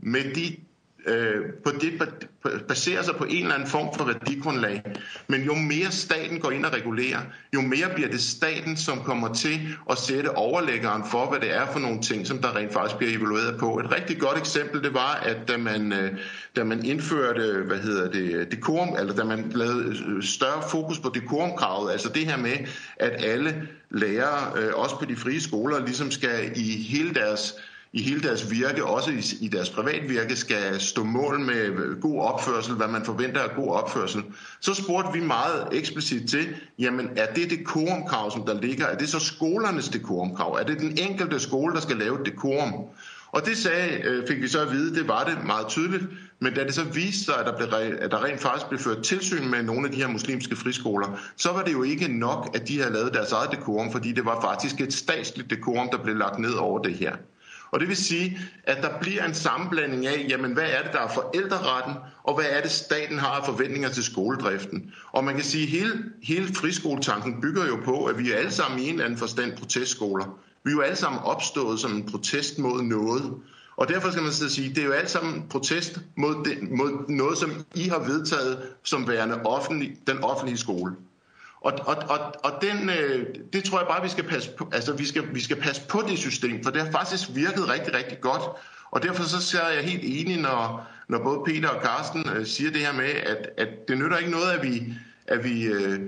[0.04, 0.56] med de
[1.06, 2.02] øh, på det
[2.68, 4.82] baserer sig på en eller anden form for værdigrundlag.
[5.28, 7.20] Men jo mere staten går ind og regulerer,
[7.54, 11.66] jo mere bliver det staten, som kommer til at sætte overlæggeren for, hvad det er
[11.72, 13.78] for nogle ting, som der rent faktisk bliver evalueret på.
[13.78, 16.18] Et rigtig godt eksempel, det var, at da man, øh,
[16.56, 21.10] da man indførte, hvad hedder det, dekorum, eller da man lavede øh, større fokus på
[21.14, 22.56] dekorumkravet, altså det her med,
[22.96, 27.54] at alle lærere, øh, også på de frie skoler, ligesom skal i hele deres
[27.94, 32.20] i hele deres virke, også i, i deres privatvirke, skal stå mål med øh, god
[32.22, 34.22] opførsel, hvad man forventer af god opførsel,
[34.60, 36.46] så spurgte vi meget eksplicit til,
[36.78, 40.52] jamen er det dekorumkrav, som der ligger, er det så skolernes dekorumkrav?
[40.52, 42.72] Er det den enkelte skole, der skal lave dekorum?
[43.32, 46.04] Og det sagde, øh, fik vi så at vide, det var det meget tydeligt.
[46.40, 47.68] Men da det så viste sig, at der, blev,
[48.00, 51.52] at der rent faktisk blev ført tilsyn med nogle af de her muslimske friskoler, så
[51.52, 54.40] var det jo ikke nok, at de havde lavet deres eget dekorum, fordi det var
[54.40, 57.16] faktisk et statsligt dekorum, der blev lagt ned over det her.
[57.70, 61.00] Og det vil sige, at der bliver en sammenblanding af, jamen hvad er det, der
[61.00, 64.92] er forældreretten, og hvad er det, staten har af forventninger til skoledriften.
[65.12, 65.92] Og man kan sige, at hele,
[66.22, 69.56] hele friskoletanken bygger jo på, at vi er alle sammen i en eller anden forstand
[69.56, 70.38] protestskoler.
[70.64, 73.34] Vi er jo alle sammen opstået som en protest mod noget.
[73.76, 77.08] Og derfor skal man så sige, det er jo alt sammen protest mod, det, mod
[77.08, 80.92] noget, som I har vedtaget som værende offentlig, den offentlige skole.
[81.64, 84.68] Og, og, og, og den, øh, det tror jeg bare, vi skal passe på.
[84.72, 87.94] Altså, vi skal, vi skal passe på det system, for det har faktisk virket rigtig,
[87.94, 88.42] rigtig godt.
[88.90, 92.70] Og derfor så er jeg helt enig, når, når både Peter og Carsten øh, siger
[92.70, 94.94] det her med, at, at det nytter ikke noget, at vi,
[95.26, 96.00] at vi øh,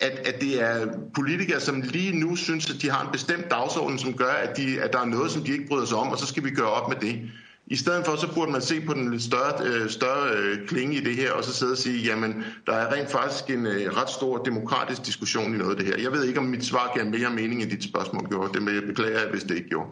[0.00, 3.98] at, at det er politikere, som lige nu synes, at de har en bestemt dagsorden,
[3.98, 6.18] som gør, at, de, at der er noget, som de ikke bryder sig om, og
[6.18, 7.30] så skal vi gøre op med det.
[7.66, 10.96] I stedet for, så burde man se på den lidt større, øh, større øh, klinge
[10.96, 13.96] i det her, og så sidde og sige, jamen, der er rent faktisk en øh,
[13.96, 16.02] ret stor demokratisk diskussion i noget af det her.
[16.02, 18.52] Jeg ved ikke, om mit svar gav mere mening, end dit spørgsmål gjorde.
[18.52, 19.90] Det beklager jeg beklager, hvis det ikke gjorde.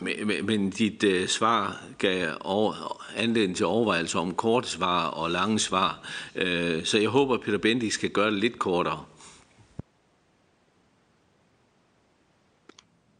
[0.26, 5.58] men, men dit øh, svar gav over, anledning til overvejelser om korte svar og lange
[5.58, 6.08] svar.
[6.34, 9.04] Øh, så jeg håber, at Peter Bendik skal gøre det lidt kortere.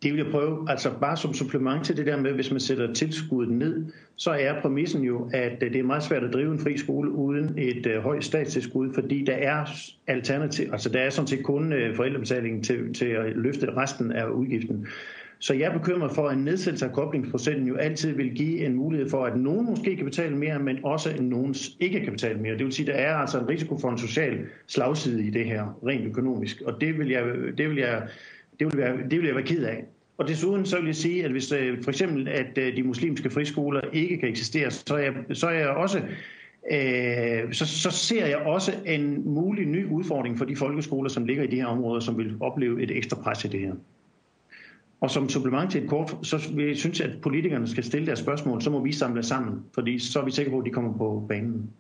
[0.03, 2.93] Det vil jeg prøve, altså bare som supplement til det der med, hvis man sætter
[2.93, 3.85] tilskuddet ned,
[4.17, 7.11] så er præmissen jo, at øh, det er meget svært at drive en fri skole
[7.11, 9.65] uden et øh, højt statstilskud, fordi der er
[10.07, 14.27] alternativ, altså der er sådan set kun øh, forældrebetalingen til, til at løfte resten af
[14.27, 14.87] udgiften.
[15.39, 18.75] Så jeg er bekymret for, at en nedsættelse af koblingsprocenten jo altid vil give en
[18.75, 22.39] mulighed for, at nogen måske kan betale mere, men også at nogen ikke kan betale
[22.41, 22.53] mere.
[22.53, 25.45] Det vil sige, at der er altså en risiko for en social slagside i det
[25.45, 26.61] her, rent økonomisk.
[26.61, 27.25] Og det vil jeg,
[27.59, 28.03] det vil jeg,
[28.63, 29.85] det vil være, det vil jeg være ked af.
[30.19, 33.31] Og desuden så vil jeg sige, at hvis øh, for eksempel at øh, de muslimske
[33.31, 35.99] friskoler ikke kan eksistere, så er jeg, så er jeg også
[36.73, 41.43] øh, så, så ser jeg også en mulig ny udfordring for de folkeskoler, som ligger
[41.43, 43.75] i de her områder, som vil opleve et ekstra pres i det her.
[45.01, 48.19] Og som supplement til et kort, så vil jeg synes, at politikerne skal stille deres
[48.19, 50.99] spørgsmål, så må vi samle sammen, fordi så er vi sikre på, at de kommer
[50.99, 51.71] på banen.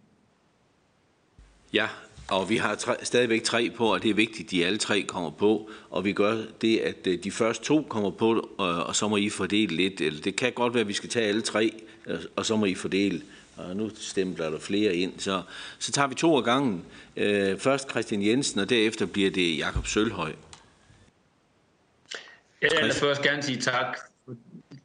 [1.75, 1.87] Ja,
[2.33, 5.03] og vi har tre, stadigvæk tre på, og det er vigtigt, at de alle tre
[5.03, 5.71] kommer på.
[5.91, 9.17] Og vi gør det, at øh, de første to kommer på, og, og så må
[9.17, 10.01] I fordele lidt.
[10.01, 12.67] Eller det kan godt være, at vi skal tage alle tre, øh, og så må
[12.67, 13.23] I fordele.
[13.57, 15.13] Og nu stempler der flere ind.
[15.19, 15.43] Så,
[15.79, 16.85] så tager vi to af gangen.
[17.17, 20.33] Øh, først Christian Jensen, og derefter bliver det Jakob Sølhøj.
[22.63, 23.99] Jeg vil først gerne sige tak.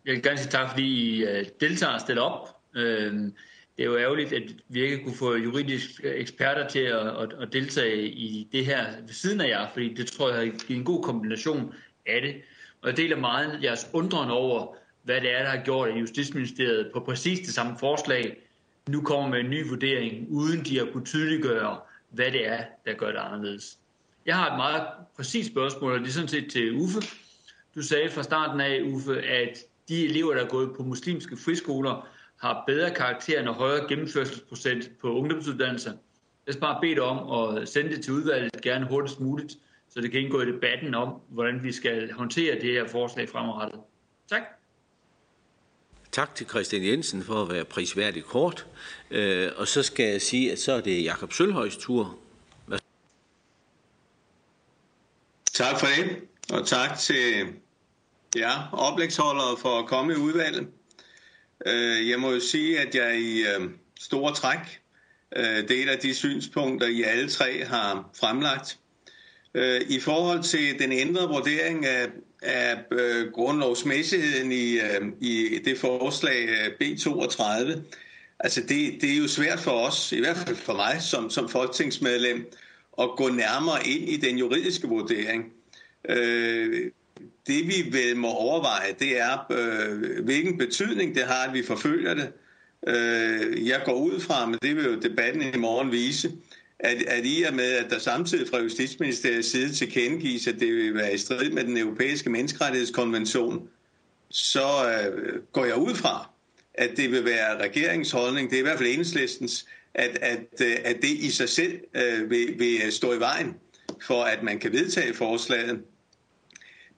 [0.05, 1.25] Jeg vil gerne sige tak, fordi I
[1.59, 2.55] deltager og stiller op.
[2.75, 3.33] Øhm,
[3.77, 8.07] det er jo ærgerligt, at vi ikke kunne få juridiske eksperter til at, at, deltage
[8.07, 11.03] i det her ved siden af jer, fordi det tror jeg har givet en god
[11.03, 11.73] kombination
[12.05, 12.35] af det.
[12.81, 16.89] Og jeg deler meget jeres undren over, hvad det er, der har gjort, at Justitsministeriet
[16.93, 18.37] på præcis det samme forslag
[18.89, 22.93] nu kommer med en ny vurdering, uden de har kunne tydeliggøre, hvad det er, der
[22.93, 23.77] gør det anderledes.
[24.25, 26.99] Jeg har et meget præcist spørgsmål, og det er sådan set til Uffe.
[27.75, 29.57] Du sagde fra starten af, Uffe, at
[29.89, 32.07] de elever, der er gået på muslimske friskoler,
[32.41, 35.93] har bedre karakter og højere gennemførselsprocent på ungdomsuddannelser.
[36.45, 39.57] Jeg skal bare bede dig om at sende det til udvalget gerne hurtigst muligt,
[39.89, 43.79] så det kan indgå i debatten om, hvordan vi skal håndtere det her forslag fremadrettet.
[44.29, 44.41] Tak.
[46.11, 48.67] Tak til Christian Jensen for at være prisværdigt kort.
[49.11, 52.17] Øh, og så skal jeg sige, at så er det Jakob Sølhøjs tur.
[55.53, 56.21] Tak for det,
[56.53, 57.45] og tak til
[58.35, 60.67] jer oplægsholdere for at komme i udvalget.
[61.65, 64.81] Øh, jeg må jo sige, at jeg i øh, store træk
[65.35, 68.79] øh, deler de synspunkter, I alle tre har fremlagt.
[69.53, 72.07] Øh, I forhold til den ændrede vurdering af,
[72.41, 76.47] af øh, grundlovsmæssigheden i, øh, i det forslag
[76.81, 77.79] B32,
[78.39, 81.49] altså det, det er jo svært for os, i hvert fald for mig som, som
[81.49, 82.51] folketingsmedlem,
[83.01, 85.45] at gå nærmere ind i den juridiske vurdering
[87.47, 92.13] det vi vel må overveje, det er, øh, hvilken betydning det har, at vi forfølger
[92.13, 92.31] det.
[92.87, 96.31] Øh, jeg går ud fra, men det vil jo debatten i morgen vise,
[96.79, 100.93] at, at i og med, at der samtidig fra Justitsministeriets side tilkendegives, at det vil
[100.93, 103.69] være i strid med den europæiske menneskerettighedskonvention,
[104.29, 106.29] så øh, går jeg ud fra,
[106.73, 110.95] at det vil være regeringsholdning, det er i hvert fald enhedslistens, at, at, øh, at
[110.95, 113.55] det i sig selv øh, vil, vil stå i vejen
[114.01, 115.81] for, at man kan vedtage forslaget.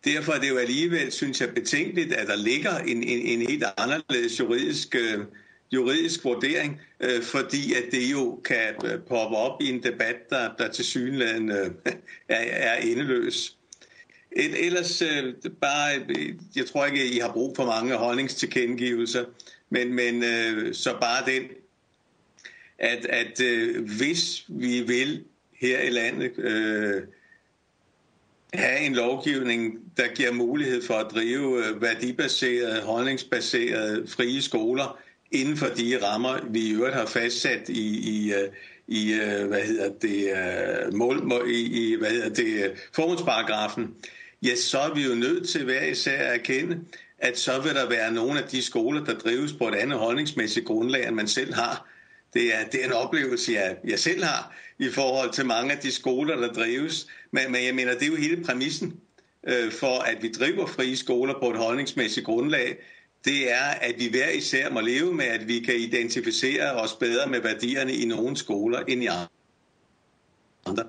[0.06, 3.64] Derfor er det jo alligevel, synes jeg, betænkeligt, at der ligger en, en, en helt
[3.78, 5.26] anderledes juridisk, øh,
[5.72, 10.56] juridisk vurdering, øh, fordi at det jo kan øh, poppe op i en debat, der,
[10.58, 11.72] der til synligheden øh,
[12.30, 13.58] er, er endeløs.
[14.32, 19.26] ellers øh, bare, øh, jeg tror ikke, I har brug for mange holdningstilkendegivelser,
[19.70, 21.44] men, men øh, så bare den,
[22.80, 25.24] at, at øh, hvis vi vil
[25.54, 27.04] her i landet øh,
[28.54, 35.00] have en lovgivning, der giver mulighed for at drive øh, værdibaserede, holdningsbaserede frie skoler
[35.32, 38.50] inden for de rammer, vi i øvrigt har fastsat i, i, øh,
[38.88, 43.96] i øh, hvad hedder det, mål, i, i hvad hedder det, formålsparagrafen,
[44.44, 46.80] ja, så er vi jo nødt til hver især at erkende,
[47.18, 50.66] at så vil der være nogle af de skoler, der drives på et andet holdningsmæssigt
[50.66, 51.88] grundlag, end man selv har.
[52.34, 55.78] Det er, det er en oplevelse, jeg, jeg selv har i forhold til mange af
[55.78, 57.08] de skoler, der drives.
[57.32, 59.00] Men, men jeg mener, det er jo hele præmissen
[59.48, 62.78] øh, for, at vi driver frie skoler på et holdningsmæssigt grundlag.
[63.26, 67.30] Det er, at vi hver især må leve med, at vi kan identificere os bedre
[67.30, 69.08] med værdierne i nogle skoler end i
[70.66, 70.84] andre.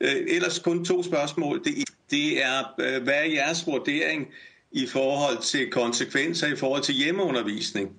[0.00, 1.64] Øh, ellers kun to spørgsmål.
[1.64, 1.74] Det,
[2.10, 4.28] det er, øh, hvad er jeres vurdering
[4.72, 7.90] i forhold til konsekvenser i forhold til hjemmeundervisning?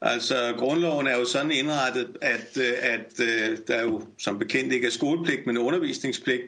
[0.00, 4.86] Altså, grundloven er jo sådan indrettet, at, øh, at, øh, der jo som bekendt ikke
[4.86, 6.42] er skolepligt, men undervisningspligt.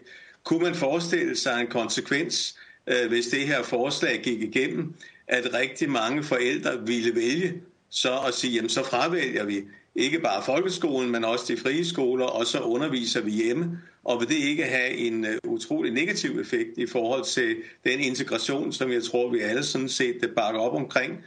[0.45, 2.59] Kunne man forestille sig en konsekvens,
[2.91, 4.95] Øh, hvis det her forslag gik igennem,
[5.29, 7.55] at rigtig mange forældre ville vælge
[7.91, 9.63] så at sige, jamen så fravælger vi
[9.95, 13.79] ikke bare folkeskolen, men også de frie skoler, og så underviser vi hjemme.
[14.05, 18.73] Og vil det ikke have en øh, utrolig negativ effekt i forhold til den integration,
[18.73, 21.19] som jeg tror, vi alle sådan set øh, bakker op omkring.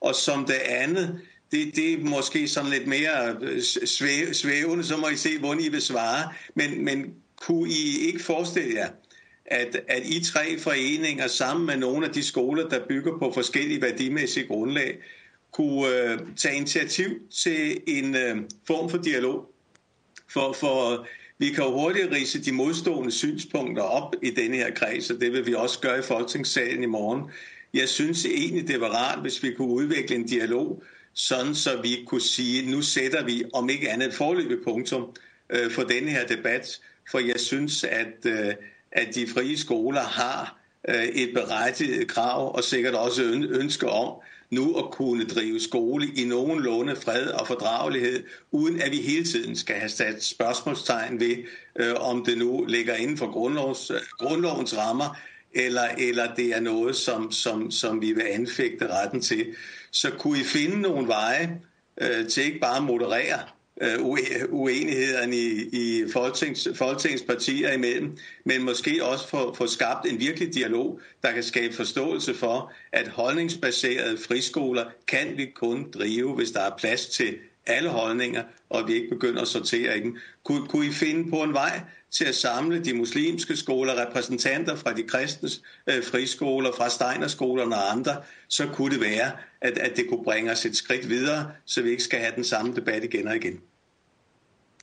[0.00, 1.20] Og som det andet,
[1.52, 3.36] det, det er måske sådan lidt mere
[4.34, 6.32] svævende, så må I se, hvordan I vil svare.
[6.54, 8.88] Men, men kunne I ikke forestille jer,
[9.46, 13.82] at, at I tre foreninger sammen med nogle af de skoler, der bygger på forskellige
[13.82, 14.98] værdimæssige grundlag,
[15.52, 18.36] kunne øh, tage initiativ til en øh,
[18.66, 19.50] form for dialog.
[20.28, 21.06] For, for
[21.38, 25.32] vi kan jo hurtigt rise de modstående synspunkter op i denne her kreds, og det
[25.32, 27.30] vil vi også gøre i Folketingssalen i morgen.
[27.74, 30.82] Jeg synes egentlig, det var rart, hvis vi kunne udvikle en dialog,
[31.14, 35.16] sådan så vi kunne sige, nu sætter vi om ikke andet forløbet punktum
[35.50, 36.80] øh, for denne her debat,
[37.10, 38.54] for jeg synes, at, øh,
[38.92, 40.58] at de frie skoler har
[40.88, 44.14] øh, et berettiget krav og sikkert også ønsker om,
[44.50, 49.56] nu at kunne drive skole i nogenlunde fred og fordragelighed, uden at vi hele tiden
[49.56, 51.36] skal have sat spørgsmålstegn ved,
[51.76, 55.18] øh, om det nu ligger inden for grundlovs, grundlovens rammer,
[55.54, 59.54] eller, eller det er noget, som, som, som vi vil anfægte retten til.
[59.90, 61.60] Så kunne I finde nogle veje
[62.00, 63.40] øh, til ikke bare at moderere
[63.82, 63.98] Øh,
[64.48, 70.54] uenighederne i, i Folketings, Folketingets partier imellem, men måske også få, få skabt en virkelig
[70.54, 76.60] dialog, der kan skabe forståelse for, at holdningsbaserede friskoler kan vi kun drive, hvis der
[76.60, 80.16] er plads til alle holdninger, og vi ikke begynder at sortere i dem.
[80.44, 81.80] Kunne, kunne I finde på en vej
[82.16, 87.92] til at samle de muslimske skoler, repræsentanter fra de kristnes øh, friskoler, fra Steinerskolerne og
[87.92, 88.16] andre,
[88.48, 91.90] så kunne det være, at, at det kunne bringe os et skridt videre, så vi
[91.90, 93.60] ikke skal have den samme debat igen og igen.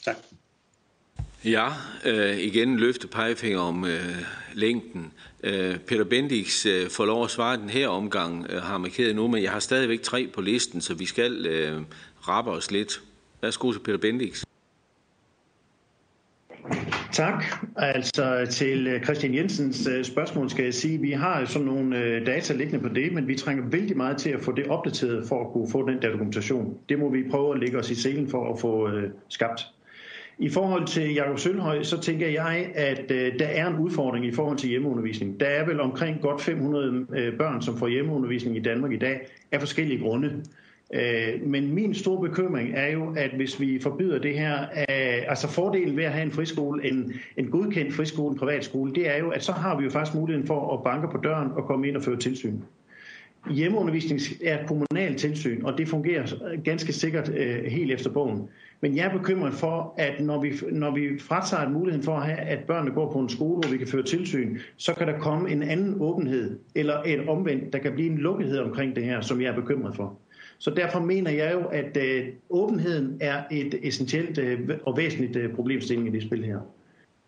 [0.06, 0.18] Tak.
[1.46, 1.70] Ja,
[2.06, 4.16] øh, igen løfte pegefinger om øh,
[4.54, 5.14] længden.
[5.44, 9.28] Øh, Peter Bendix øh, får lov at svare den her omgang, øh, har markeret nu,
[9.28, 11.82] men jeg har stadigvæk tre på listen, så vi skal øh,
[12.28, 13.02] rappe os lidt.
[13.42, 14.43] Værsgo til Peter Bendix.
[17.14, 17.44] Tak.
[17.76, 21.98] Altså til øh, Christian Jensens øh, spørgsmål skal jeg sige, at vi har sådan nogle
[21.98, 25.28] øh, data liggende på det, men vi trænger vældig meget til at få det opdateret
[25.28, 26.78] for at kunne få den der dokumentation.
[26.90, 28.90] Det må vi prøve at lægge os i selen for at få
[29.30, 29.62] skabt.
[30.40, 34.58] I forhold til Jakob Sølhøj, så tænker jeg, at der er en udfordring i forhold
[34.58, 35.40] til hjemmeundervisning.
[35.40, 37.06] Der er vel omkring godt 500
[37.38, 40.44] børn, som får hjemmeundervisning i Danmark i dag, af forskellige grunde.
[40.94, 45.48] Øh, men min store bekymring er jo, at hvis vi forbyder det her, øh, altså
[45.48, 49.30] fordelen ved at have en friskole, en, en godkendt friskole, en privatskole, det er jo,
[49.30, 51.98] at så har vi jo faktisk muligheden for at banke på døren og komme ind
[51.98, 52.60] og føre tilsyn.
[53.52, 58.50] Hjemmeundervisning er et kommunalt tilsyn, og det fungerer ganske sikkert øh, helt efter bogen.
[58.82, 62.38] Men jeg er bekymret for, at når vi, når vi fratager muligheden for at have,
[62.38, 65.52] at børnene går på en skole, hvor vi kan føre tilsyn, så kan der komme
[65.52, 69.42] en anden åbenhed, eller et omvendt, der kan blive en lukkethed omkring det her, som
[69.42, 70.20] jeg er bekymret for.
[70.58, 75.56] Så derfor mener jeg jo, at øh, åbenheden er et essentielt øh, og væsentligt øh,
[75.56, 76.60] problemstilling i det spil her.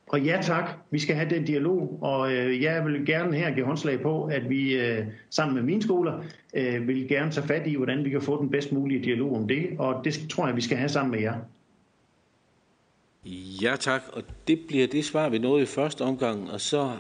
[0.07, 3.65] Og ja tak, vi skal have den dialog, og øh, jeg vil gerne her give
[3.65, 6.23] håndslag på, at vi øh, sammen med mine skoler
[6.53, 9.47] øh, vil gerne tage fat i, hvordan vi kan få den bedst mulige dialog om
[9.47, 11.35] det, og det tror jeg, vi skal have sammen med jer.
[13.61, 16.91] Ja tak, og det bliver det svar, vi nåede i første omgang, og så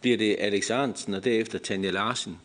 [0.00, 2.38] bliver det Alex Arnsen og derefter Tanja Larsen.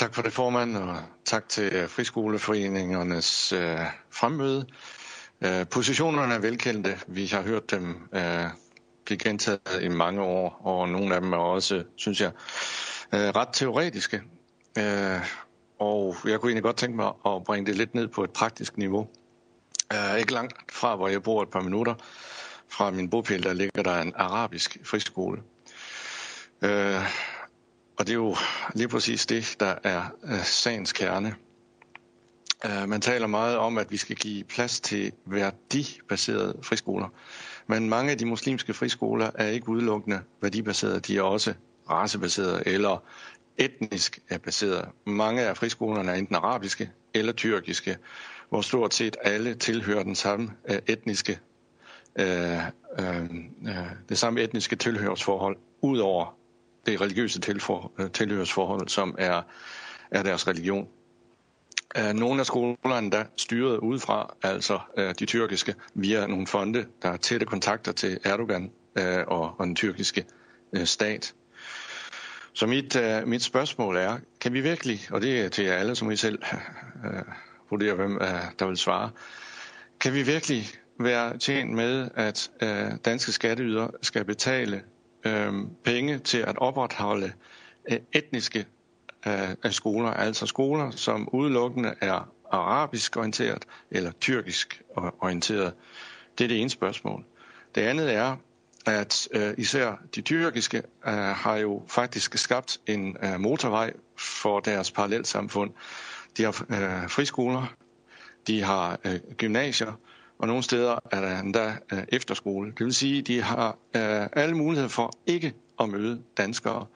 [0.00, 3.78] Tak for det, formand, og tak til øh, friskoleforeningernes øh,
[4.10, 4.66] fremmøde.
[5.40, 6.98] Øh, positionerne er velkendte.
[7.06, 8.44] Vi har hørt dem øh,
[9.04, 12.30] blive gentaget i mange år, og nogle af dem er også, synes jeg,
[13.14, 14.22] øh, ret teoretiske.
[14.78, 15.20] Øh,
[15.78, 18.76] og jeg kunne egentlig godt tænke mig at bringe det lidt ned på et praktisk
[18.76, 19.08] niveau.
[19.92, 21.94] Øh, ikke langt fra, hvor jeg bor et par minutter
[22.68, 25.42] fra min bopæl, der ligger der en arabisk friskole.
[26.62, 27.04] Øh,
[28.00, 28.36] og det er jo
[28.74, 31.34] lige præcis det, der er øh, sagens kerne.
[32.64, 37.08] Øh, man taler meget om, at vi skal give plads til værdibaserede friskoler.
[37.66, 41.54] Men mange af de muslimske friskoler er ikke udelukkende værdibaserede, de er også
[41.90, 43.02] racebaserede eller
[43.58, 44.88] etnisk baserede.
[45.06, 47.96] Mange af friskolerne er enten arabiske eller tyrkiske,
[48.48, 51.38] hvor stort set alle tilhører den samme øh, etniske,
[52.18, 52.66] øh,
[52.98, 53.30] øh,
[54.08, 56.39] det samme etniske tilhørsforhold, udover
[56.86, 57.40] det religiøse
[58.00, 59.42] øh, tilhørsforhold, som er,
[60.10, 60.88] er deres religion.
[61.98, 67.10] Øh, nogle af skolerne der styret udefra, altså øh, de tyrkiske, via nogle fonde, der
[67.10, 68.70] har tætte kontakter til Erdogan
[69.26, 70.24] og, og den tyrkiske
[70.84, 71.34] stat.
[72.52, 76.10] Så mit, mit spørgsmål er, kan vi virkelig, og det er til jer alle, som
[76.10, 76.42] I selv
[77.70, 78.18] vurderer, hvem
[78.58, 79.10] der vil svare,
[80.00, 80.66] kan vi virkelig
[81.00, 82.50] være tjent med, at
[83.04, 84.82] danske skatteydere skal betale
[85.24, 85.52] øh,
[85.84, 87.32] penge til at opretholde
[87.90, 88.66] øh, etniske
[89.26, 94.82] øh, skoler, altså skoler, som udelukkende er arabisk orienteret eller tyrkisk
[95.20, 95.72] orienteret.
[96.38, 97.24] Det er det ene spørgsmål.
[97.74, 98.36] Det andet er,
[98.86, 104.90] at øh, især de tyrkiske øh, har jo faktisk skabt en øh, motorvej for deres
[104.90, 105.70] parallelsamfund.
[106.36, 107.74] De har øh, friskoler,
[108.46, 109.92] de har øh, gymnasier,
[110.40, 112.72] og nogle steder er der endda øh, efterskole.
[112.78, 116.86] Det vil sige, de har øh, alle muligheder for ikke at møde danskere.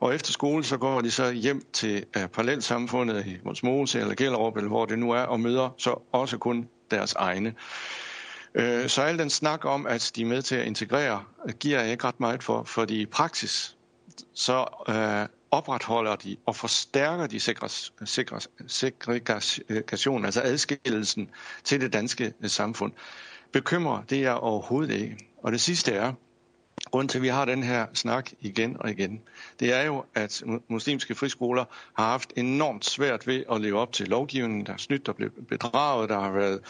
[0.00, 4.56] Og efter skole, så går de så hjem til øh, parallelsamfundet i Mosmose eller Gellerup,
[4.56, 7.54] eller hvor det nu er, og møder så også kun deres egne.
[8.86, 11.22] Så al den snak om, at de er med til at integrere,
[11.60, 13.76] giver jeg ikke ret meget for, fordi i praksis,
[14.34, 14.64] så
[15.56, 17.40] opretholder de og forstærker de
[18.66, 21.30] segregation, altså adskillelsen
[21.64, 22.92] til det danske øh, samfund.
[23.52, 25.16] Bekymrer det er overhovedet ikke.
[25.42, 26.12] Og det sidste er,
[26.90, 29.20] grund til, at vi har den her snak igen og igen,
[29.60, 34.08] det er jo, at muslimske friskoler har haft enormt svært ved at leve op til
[34.08, 34.66] lovgivningen.
[34.66, 36.60] Der er snydt, der blev bedraget, der har været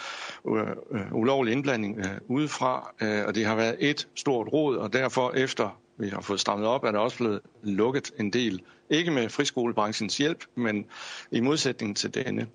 [0.48, 2.92] øh, øh, ulovlig indblanding udefra,
[3.26, 6.84] og det har været et stort råd, og derfor efter vi har fået strammet op,
[6.84, 8.62] er der også blevet lukket en del.
[8.90, 10.86] Ikke med friskolebranchens hjælp, men
[11.30, 12.48] i modsætning til denne.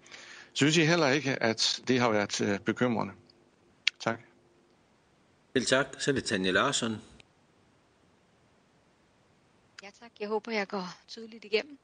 [0.53, 3.13] Synes I heller ikke, at det har været bekymrende?
[3.99, 4.19] Tak.
[5.53, 5.87] Vel tak.
[5.99, 6.97] Så er det Tanja Larsson.
[9.83, 11.77] Ja tak, jeg håber, jeg går tydeligt igennem.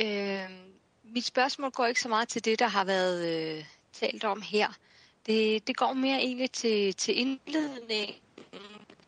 [0.00, 0.50] Øh,
[1.04, 4.68] mit spørgsmål går ikke så meget til det, der har været øh, talt om her.
[5.26, 8.14] Det, det går mere egentlig til, til indledningen,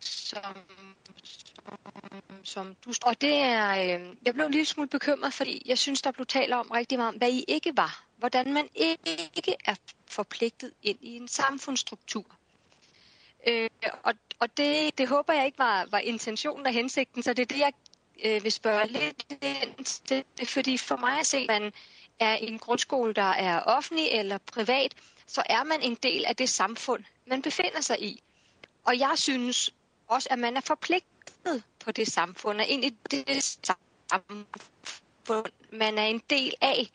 [0.05, 0.57] som,
[2.45, 5.79] som, som du Og det er, øh, jeg blev en lille smule bekymret, fordi jeg
[5.79, 8.05] synes, der blev talt om rigtig meget om, hvad I ikke var.
[8.17, 9.75] Hvordan man ikke er
[10.09, 12.25] forpligtet ind i en samfundsstruktur.
[13.47, 13.71] Øh,
[14.03, 17.47] og og det, det håber jeg ikke var, var intentionen og hensigten, så det er
[17.47, 17.73] det, jeg
[18.25, 20.25] øh, vil spørge lidt ind til.
[20.39, 21.73] Det, fordi for mig at se, at man
[22.21, 24.95] er en grundskole, der er offentlig eller privat,
[25.27, 28.23] så er man en del af det samfund, man befinder sig i.
[28.85, 29.71] Og jeg synes
[30.13, 36.05] også, at man er forpligtet på det samfund, og ind i det samfund, man er
[36.05, 36.91] en del af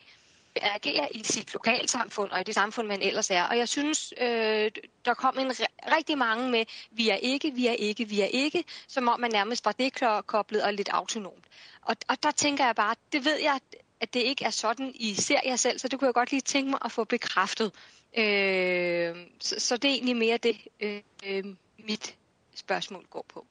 [0.62, 3.42] agere i sit lokalsamfund og i det samfund, man ellers er.
[3.42, 4.70] Og jeg synes, øh,
[5.04, 5.52] der kom en
[5.96, 9.30] rigtig mange med, vi er ikke, vi er ikke, vi er ikke, som om man
[9.30, 9.92] nærmest var det
[10.26, 11.44] koblet og lidt autonomt.
[11.82, 13.60] Og, og der tænker jeg bare, det ved jeg,
[14.00, 16.40] at det ikke er sådan, I ser jer selv, så det kunne jeg godt lige
[16.40, 17.72] tænke mig at få bekræftet.
[18.16, 21.44] Øh, så, så det er egentlig mere det, øh, øh
[21.78, 22.16] mit
[22.58, 23.46] spørgsmål går på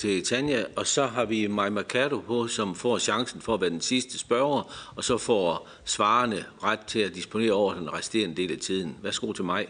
[0.00, 3.70] til Tanja, og så har vi Maja Mercado på, som får chancen for at være
[3.70, 8.52] den sidste spørger, og så får svarende ret til at disponere over den resterende del
[8.52, 8.96] af tiden.
[9.02, 9.66] Værsgo til mig.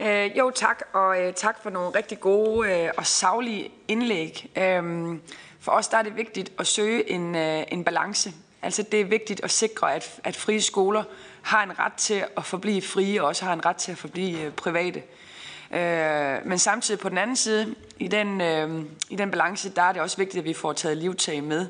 [0.00, 4.50] Øh, jo, tak, og øh, tak for nogle rigtig gode øh, og savlige indlæg.
[4.56, 5.18] Øh,
[5.60, 8.32] for os der er det vigtigt at søge en, øh, en balance.
[8.62, 11.04] Altså det er vigtigt at sikre, at, at frie skoler
[11.42, 14.40] har en ret til at forblive frie, og også har en ret til at forblive
[14.40, 14.98] øh, private.
[14.98, 15.25] Øh,
[15.74, 19.92] Øh, men samtidig på den anden side, i den, øh, i den balance, der er
[19.92, 21.66] det også vigtigt, at vi får taget livtag med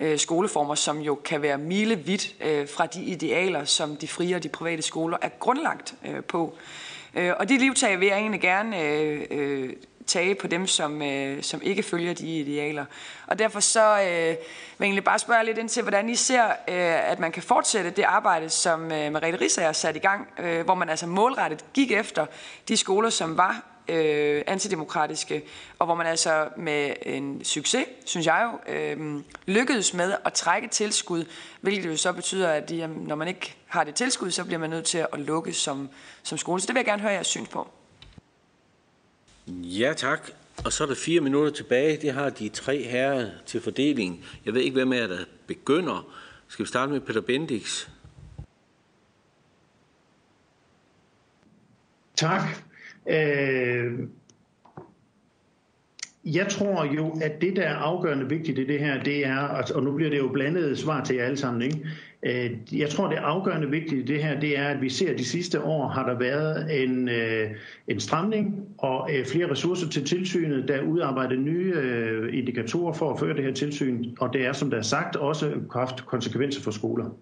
[0.00, 4.42] øh, skoleformer, som jo kan være milevidt øh, fra de idealer, som de frie og
[4.42, 6.56] de private skoler er grundlagt øh, på.
[7.14, 9.72] Øh, og de livtag vil jeg egentlig gerne øh, øh,
[10.08, 12.84] tage på dem, som, øh, som ikke følger de idealer.
[13.26, 14.36] Og derfor så øh, vil jeg
[14.80, 18.02] egentlig bare spørge lidt ind til, hvordan I ser, øh, at man kan fortsætte det
[18.02, 21.92] arbejde, som øh, Mariette Risser har sat i gang, øh, hvor man altså målrettet gik
[21.92, 22.26] efter
[22.68, 25.42] de skoler, som var øh, antidemokratiske,
[25.78, 30.68] og hvor man altså med en succes, synes jeg jo, øh, lykkedes med at trække
[30.68, 31.24] tilskud,
[31.60, 34.70] hvilket jo så betyder, at jamen, når man ikke har det tilskud, så bliver man
[34.70, 35.88] nødt til at lukke som,
[36.22, 36.60] som skole.
[36.60, 37.68] Så det vil jeg gerne høre jeres syn på.
[39.48, 40.30] Ja, tak.
[40.64, 41.96] Og så er der fire minutter tilbage.
[41.96, 44.24] Det har de tre herrer til fordeling.
[44.44, 46.14] Jeg ved ikke, hvem er der begynder.
[46.48, 47.88] Skal vi starte med Peter Bendix?
[52.16, 52.42] Tak.
[53.06, 53.98] Øh,
[56.24, 59.38] jeg tror jo, at det, der er afgørende vigtigt i det her, det er,
[59.74, 61.88] og nu bliver det jo blandet svar til jer alle sammen, ikke?
[62.22, 65.18] Øh, jeg tror, det afgørende vigtige i det her, det er, at vi ser, at
[65.18, 67.50] de sidste år har der været en, øh,
[67.88, 71.74] en stramning og øh, flere ressourcer til tilsynet, der udarbejder nye
[72.32, 75.52] indikatorer for at føre det her tilsyn, og det er, som der er sagt, også
[75.72, 77.16] haft konsekvenser for skoler.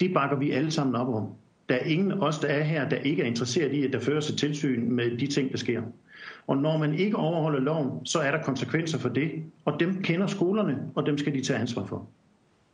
[0.00, 1.26] Det bakker vi alle sammen op om.
[1.68, 4.30] Der er ingen os, der er her, der ikke er interesseret i, at der føres
[4.30, 5.82] et tilsyn med de ting, der sker.
[6.46, 9.30] Og når man ikke overholder loven, så er der konsekvenser for det,
[9.64, 12.08] og dem kender skolerne, og dem skal de tage ansvar for.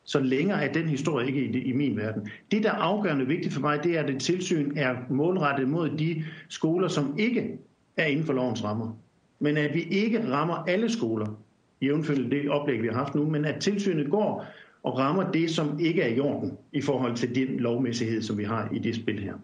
[0.04, 2.28] Så længere er den historie ikke i, i min verden.
[2.50, 5.90] Det, der er afgørende vigtigt for mig, det er, at det tilsyn er målrettet mod
[5.90, 7.58] de skoler, som ikke
[7.96, 8.96] er inden for lovens rammer.
[9.40, 11.26] Men at vi ikke rammer alle skoler,
[11.82, 14.46] jævnfølge det oplæg, vi har haft nu, men at tilsynet går
[14.82, 18.44] og rammer det, som ikke er i orden i forhold til den lovmæssighed, som vi
[18.44, 19.34] har i det spil her.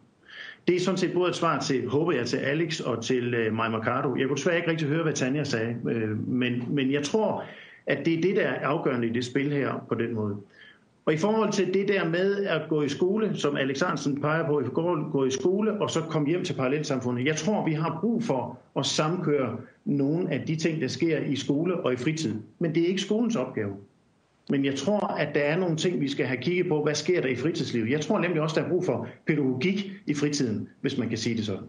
[0.68, 3.54] Det er sådan set både et svar til, håber jeg, til Alex og til øh,
[3.54, 4.16] Maja Mercado.
[4.16, 7.44] Jeg kunne desværre ikke rigtig høre, hvad Tanja sagde, øh, men, men jeg tror,
[7.86, 10.36] at det er det, der er afgørende i det spil her på den måde.
[11.04, 14.46] Og i forhold til det der med at gå i skole, som Alex Hansen peger
[14.46, 14.72] på, at
[15.12, 17.26] gå i skole og så komme hjem til parallelsamfundet.
[17.26, 21.36] Jeg tror, vi har brug for at samkøre nogle af de ting, der sker i
[21.36, 22.34] skole og i fritid.
[22.58, 23.76] Men det er ikke skolens opgave.
[24.50, 26.82] Men jeg tror, at der er nogle ting, vi skal have kigget på.
[26.82, 27.90] Hvad sker der i fritidslivet?
[27.90, 31.36] Jeg tror nemlig også, der er brug for pædagogik i fritiden, hvis man kan sige
[31.36, 31.64] det sådan.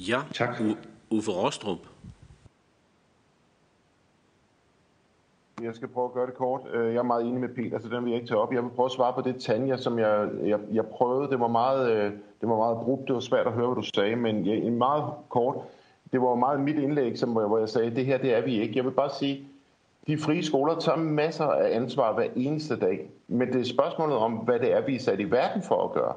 [0.00, 0.60] Ja, tak.
[1.10, 1.78] Uffe Rostrup.
[5.62, 6.60] Jeg skal prøve at gøre det kort.
[6.74, 8.52] Øh, jeg er meget enig med Peter, så den vil jeg ikke tage op.
[8.52, 11.30] Jeg vil prøve at svare på det, Tanja, som jeg, jeg, jeg prøvede.
[11.30, 13.06] Det var meget, øh, det var meget brugt.
[13.06, 15.56] Det var svært at høre, hvad du sagde, men jeg, meget kort.
[16.12, 18.76] Det var meget mit indlæg, som, hvor jeg sagde, det her, det er vi ikke.
[18.76, 19.48] Jeg vil bare sige,
[20.06, 23.10] de frie skoler tager masser af ansvar hver eneste dag.
[23.28, 25.92] Men det er spørgsmålet om, hvad det er, vi er sat i verden for at
[25.92, 26.12] gøre.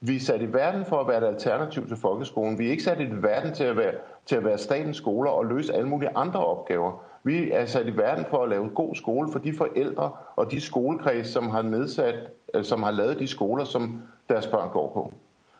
[0.00, 2.58] Vi er sat i verden for at være et alternativ til folkeskolen.
[2.58, 3.92] Vi er ikke sat i verden til at være,
[4.26, 7.04] til at være statens skoler og løse alle mulige andre opgaver.
[7.24, 10.50] Vi er sat i verden for at lave en god skole for de forældre og
[10.50, 12.14] de skolekreds, som har nedsat,
[12.54, 15.12] øh, som har lavet de skoler, som deres børn går på.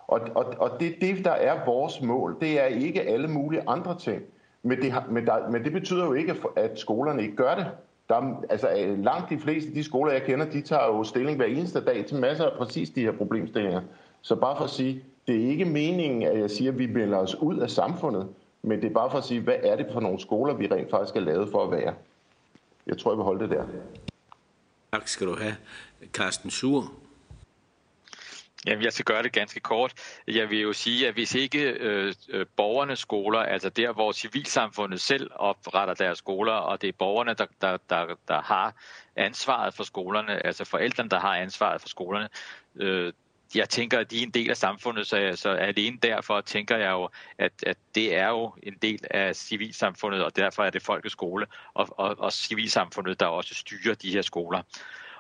[0.07, 3.99] Og, og, og det, det, der er vores mål, det er ikke alle mulige andre
[3.99, 4.23] ting.
[4.63, 7.67] Men det, men, der, men det betyder jo ikke, at skolerne ikke gør det.
[8.09, 11.05] Der er, altså, øh, langt de fleste af de skoler, jeg kender, de tager jo
[11.05, 13.81] stilling hver eneste dag til masser af præcis de her problemstillinger.
[14.21, 17.19] Så bare for at sige, det er ikke meningen, at jeg siger, at vi melder
[17.19, 18.29] os ud af samfundet,
[18.63, 20.91] men det er bare for at sige, hvad er det for nogle skoler, vi rent
[20.91, 21.95] faktisk er lavet for at være.
[22.87, 23.65] Jeg tror, jeg vil holde det der.
[24.93, 25.57] Tak skal du have.
[26.13, 26.93] Carsten Sur.
[28.67, 29.93] Jamen, jeg skal gøre det ganske kort.
[30.29, 35.01] Jeg vil jo sige, at hvis ikke øh, øh, borgernes skoler, altså der, hvor civilsamfundet
[35.01, 38.75] selv opretter deres skoler, og det er borgerne, der, der, der, der har
[39.17, 42.29] ansvaret for skolerne, altså forældrene, der har ansvaret for skolerne,
[42.77, 43.13] øh,
[43.55, 46.91] jeg tænker, at de er en del af samfundet, så, så alene derfor tænker jeg
[46.91, 51.47] jo, at, at det er jo en del af civilsamfundet, og derfor er det folkeskole
[51.75, 54.63] og, og, og civilsamfundet, der også styrer de her skoler.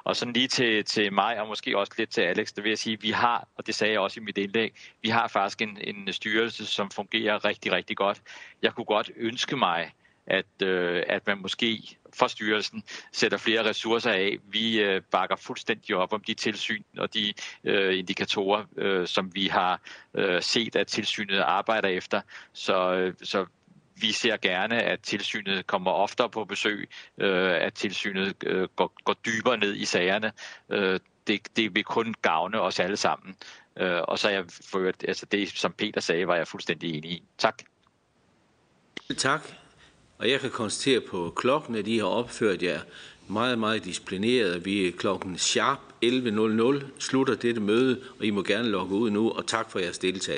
[0.04, 2.78] Og sådan lige til, til mig, og måske også lidt til Alex, der vil jeg
[2.78, 5.62] sige, at vi har, og det sagde jeg også i mit indlæg, vi har faktisk
[5.62, 8.22] en, en styrelse, som fungerer rigtig, rigtig godt.
[8.62, 9.92] Jeg kunne godt ønske mig,
[10.26, 12.82] at, øh, at man måske fra styrelsen
[13.12, 14.38] sætter flere ressourcer af.
[14.44, 17.34] Vi øh, bakker fuldstændig op om de tilsyn og de
[17.64, 19.80] øh, indikatorer, øh, som vi har
[20.14, 22.20] øh, set, at tilsynet arbejder efter.
[22.52, 23.46] Så, øh, så
[23.96, 26.88] vi ser gerne, at tilsynet kommer oftere på besøg,
[27.18, 30.32] øh, at tilsynet øh, går, går dybere ned i sagerne.
[30.70, 33.36] Øh, det, det vil kun gavne os alle sammen.
[33.76, 37.10] Øh, og så er jeg for altså det, som Peter sagde, var jeg fuldstændig enig
[37.10, 37.22] i.
[37.38, 37.62] Tak.
[39.18, 39.40] Tak.
[40.22, 42.80] Og jeg kan konstatere på klokken, at I har opført jer
[43.28, 44.64] meget, meget disciplineret.
[44.64, 49.30] Vi er klokken sharp 11.00, slutter dette møde, og I må gerne logge ud nu,
[49.30, 50.30] og tak for jeres deltagelse.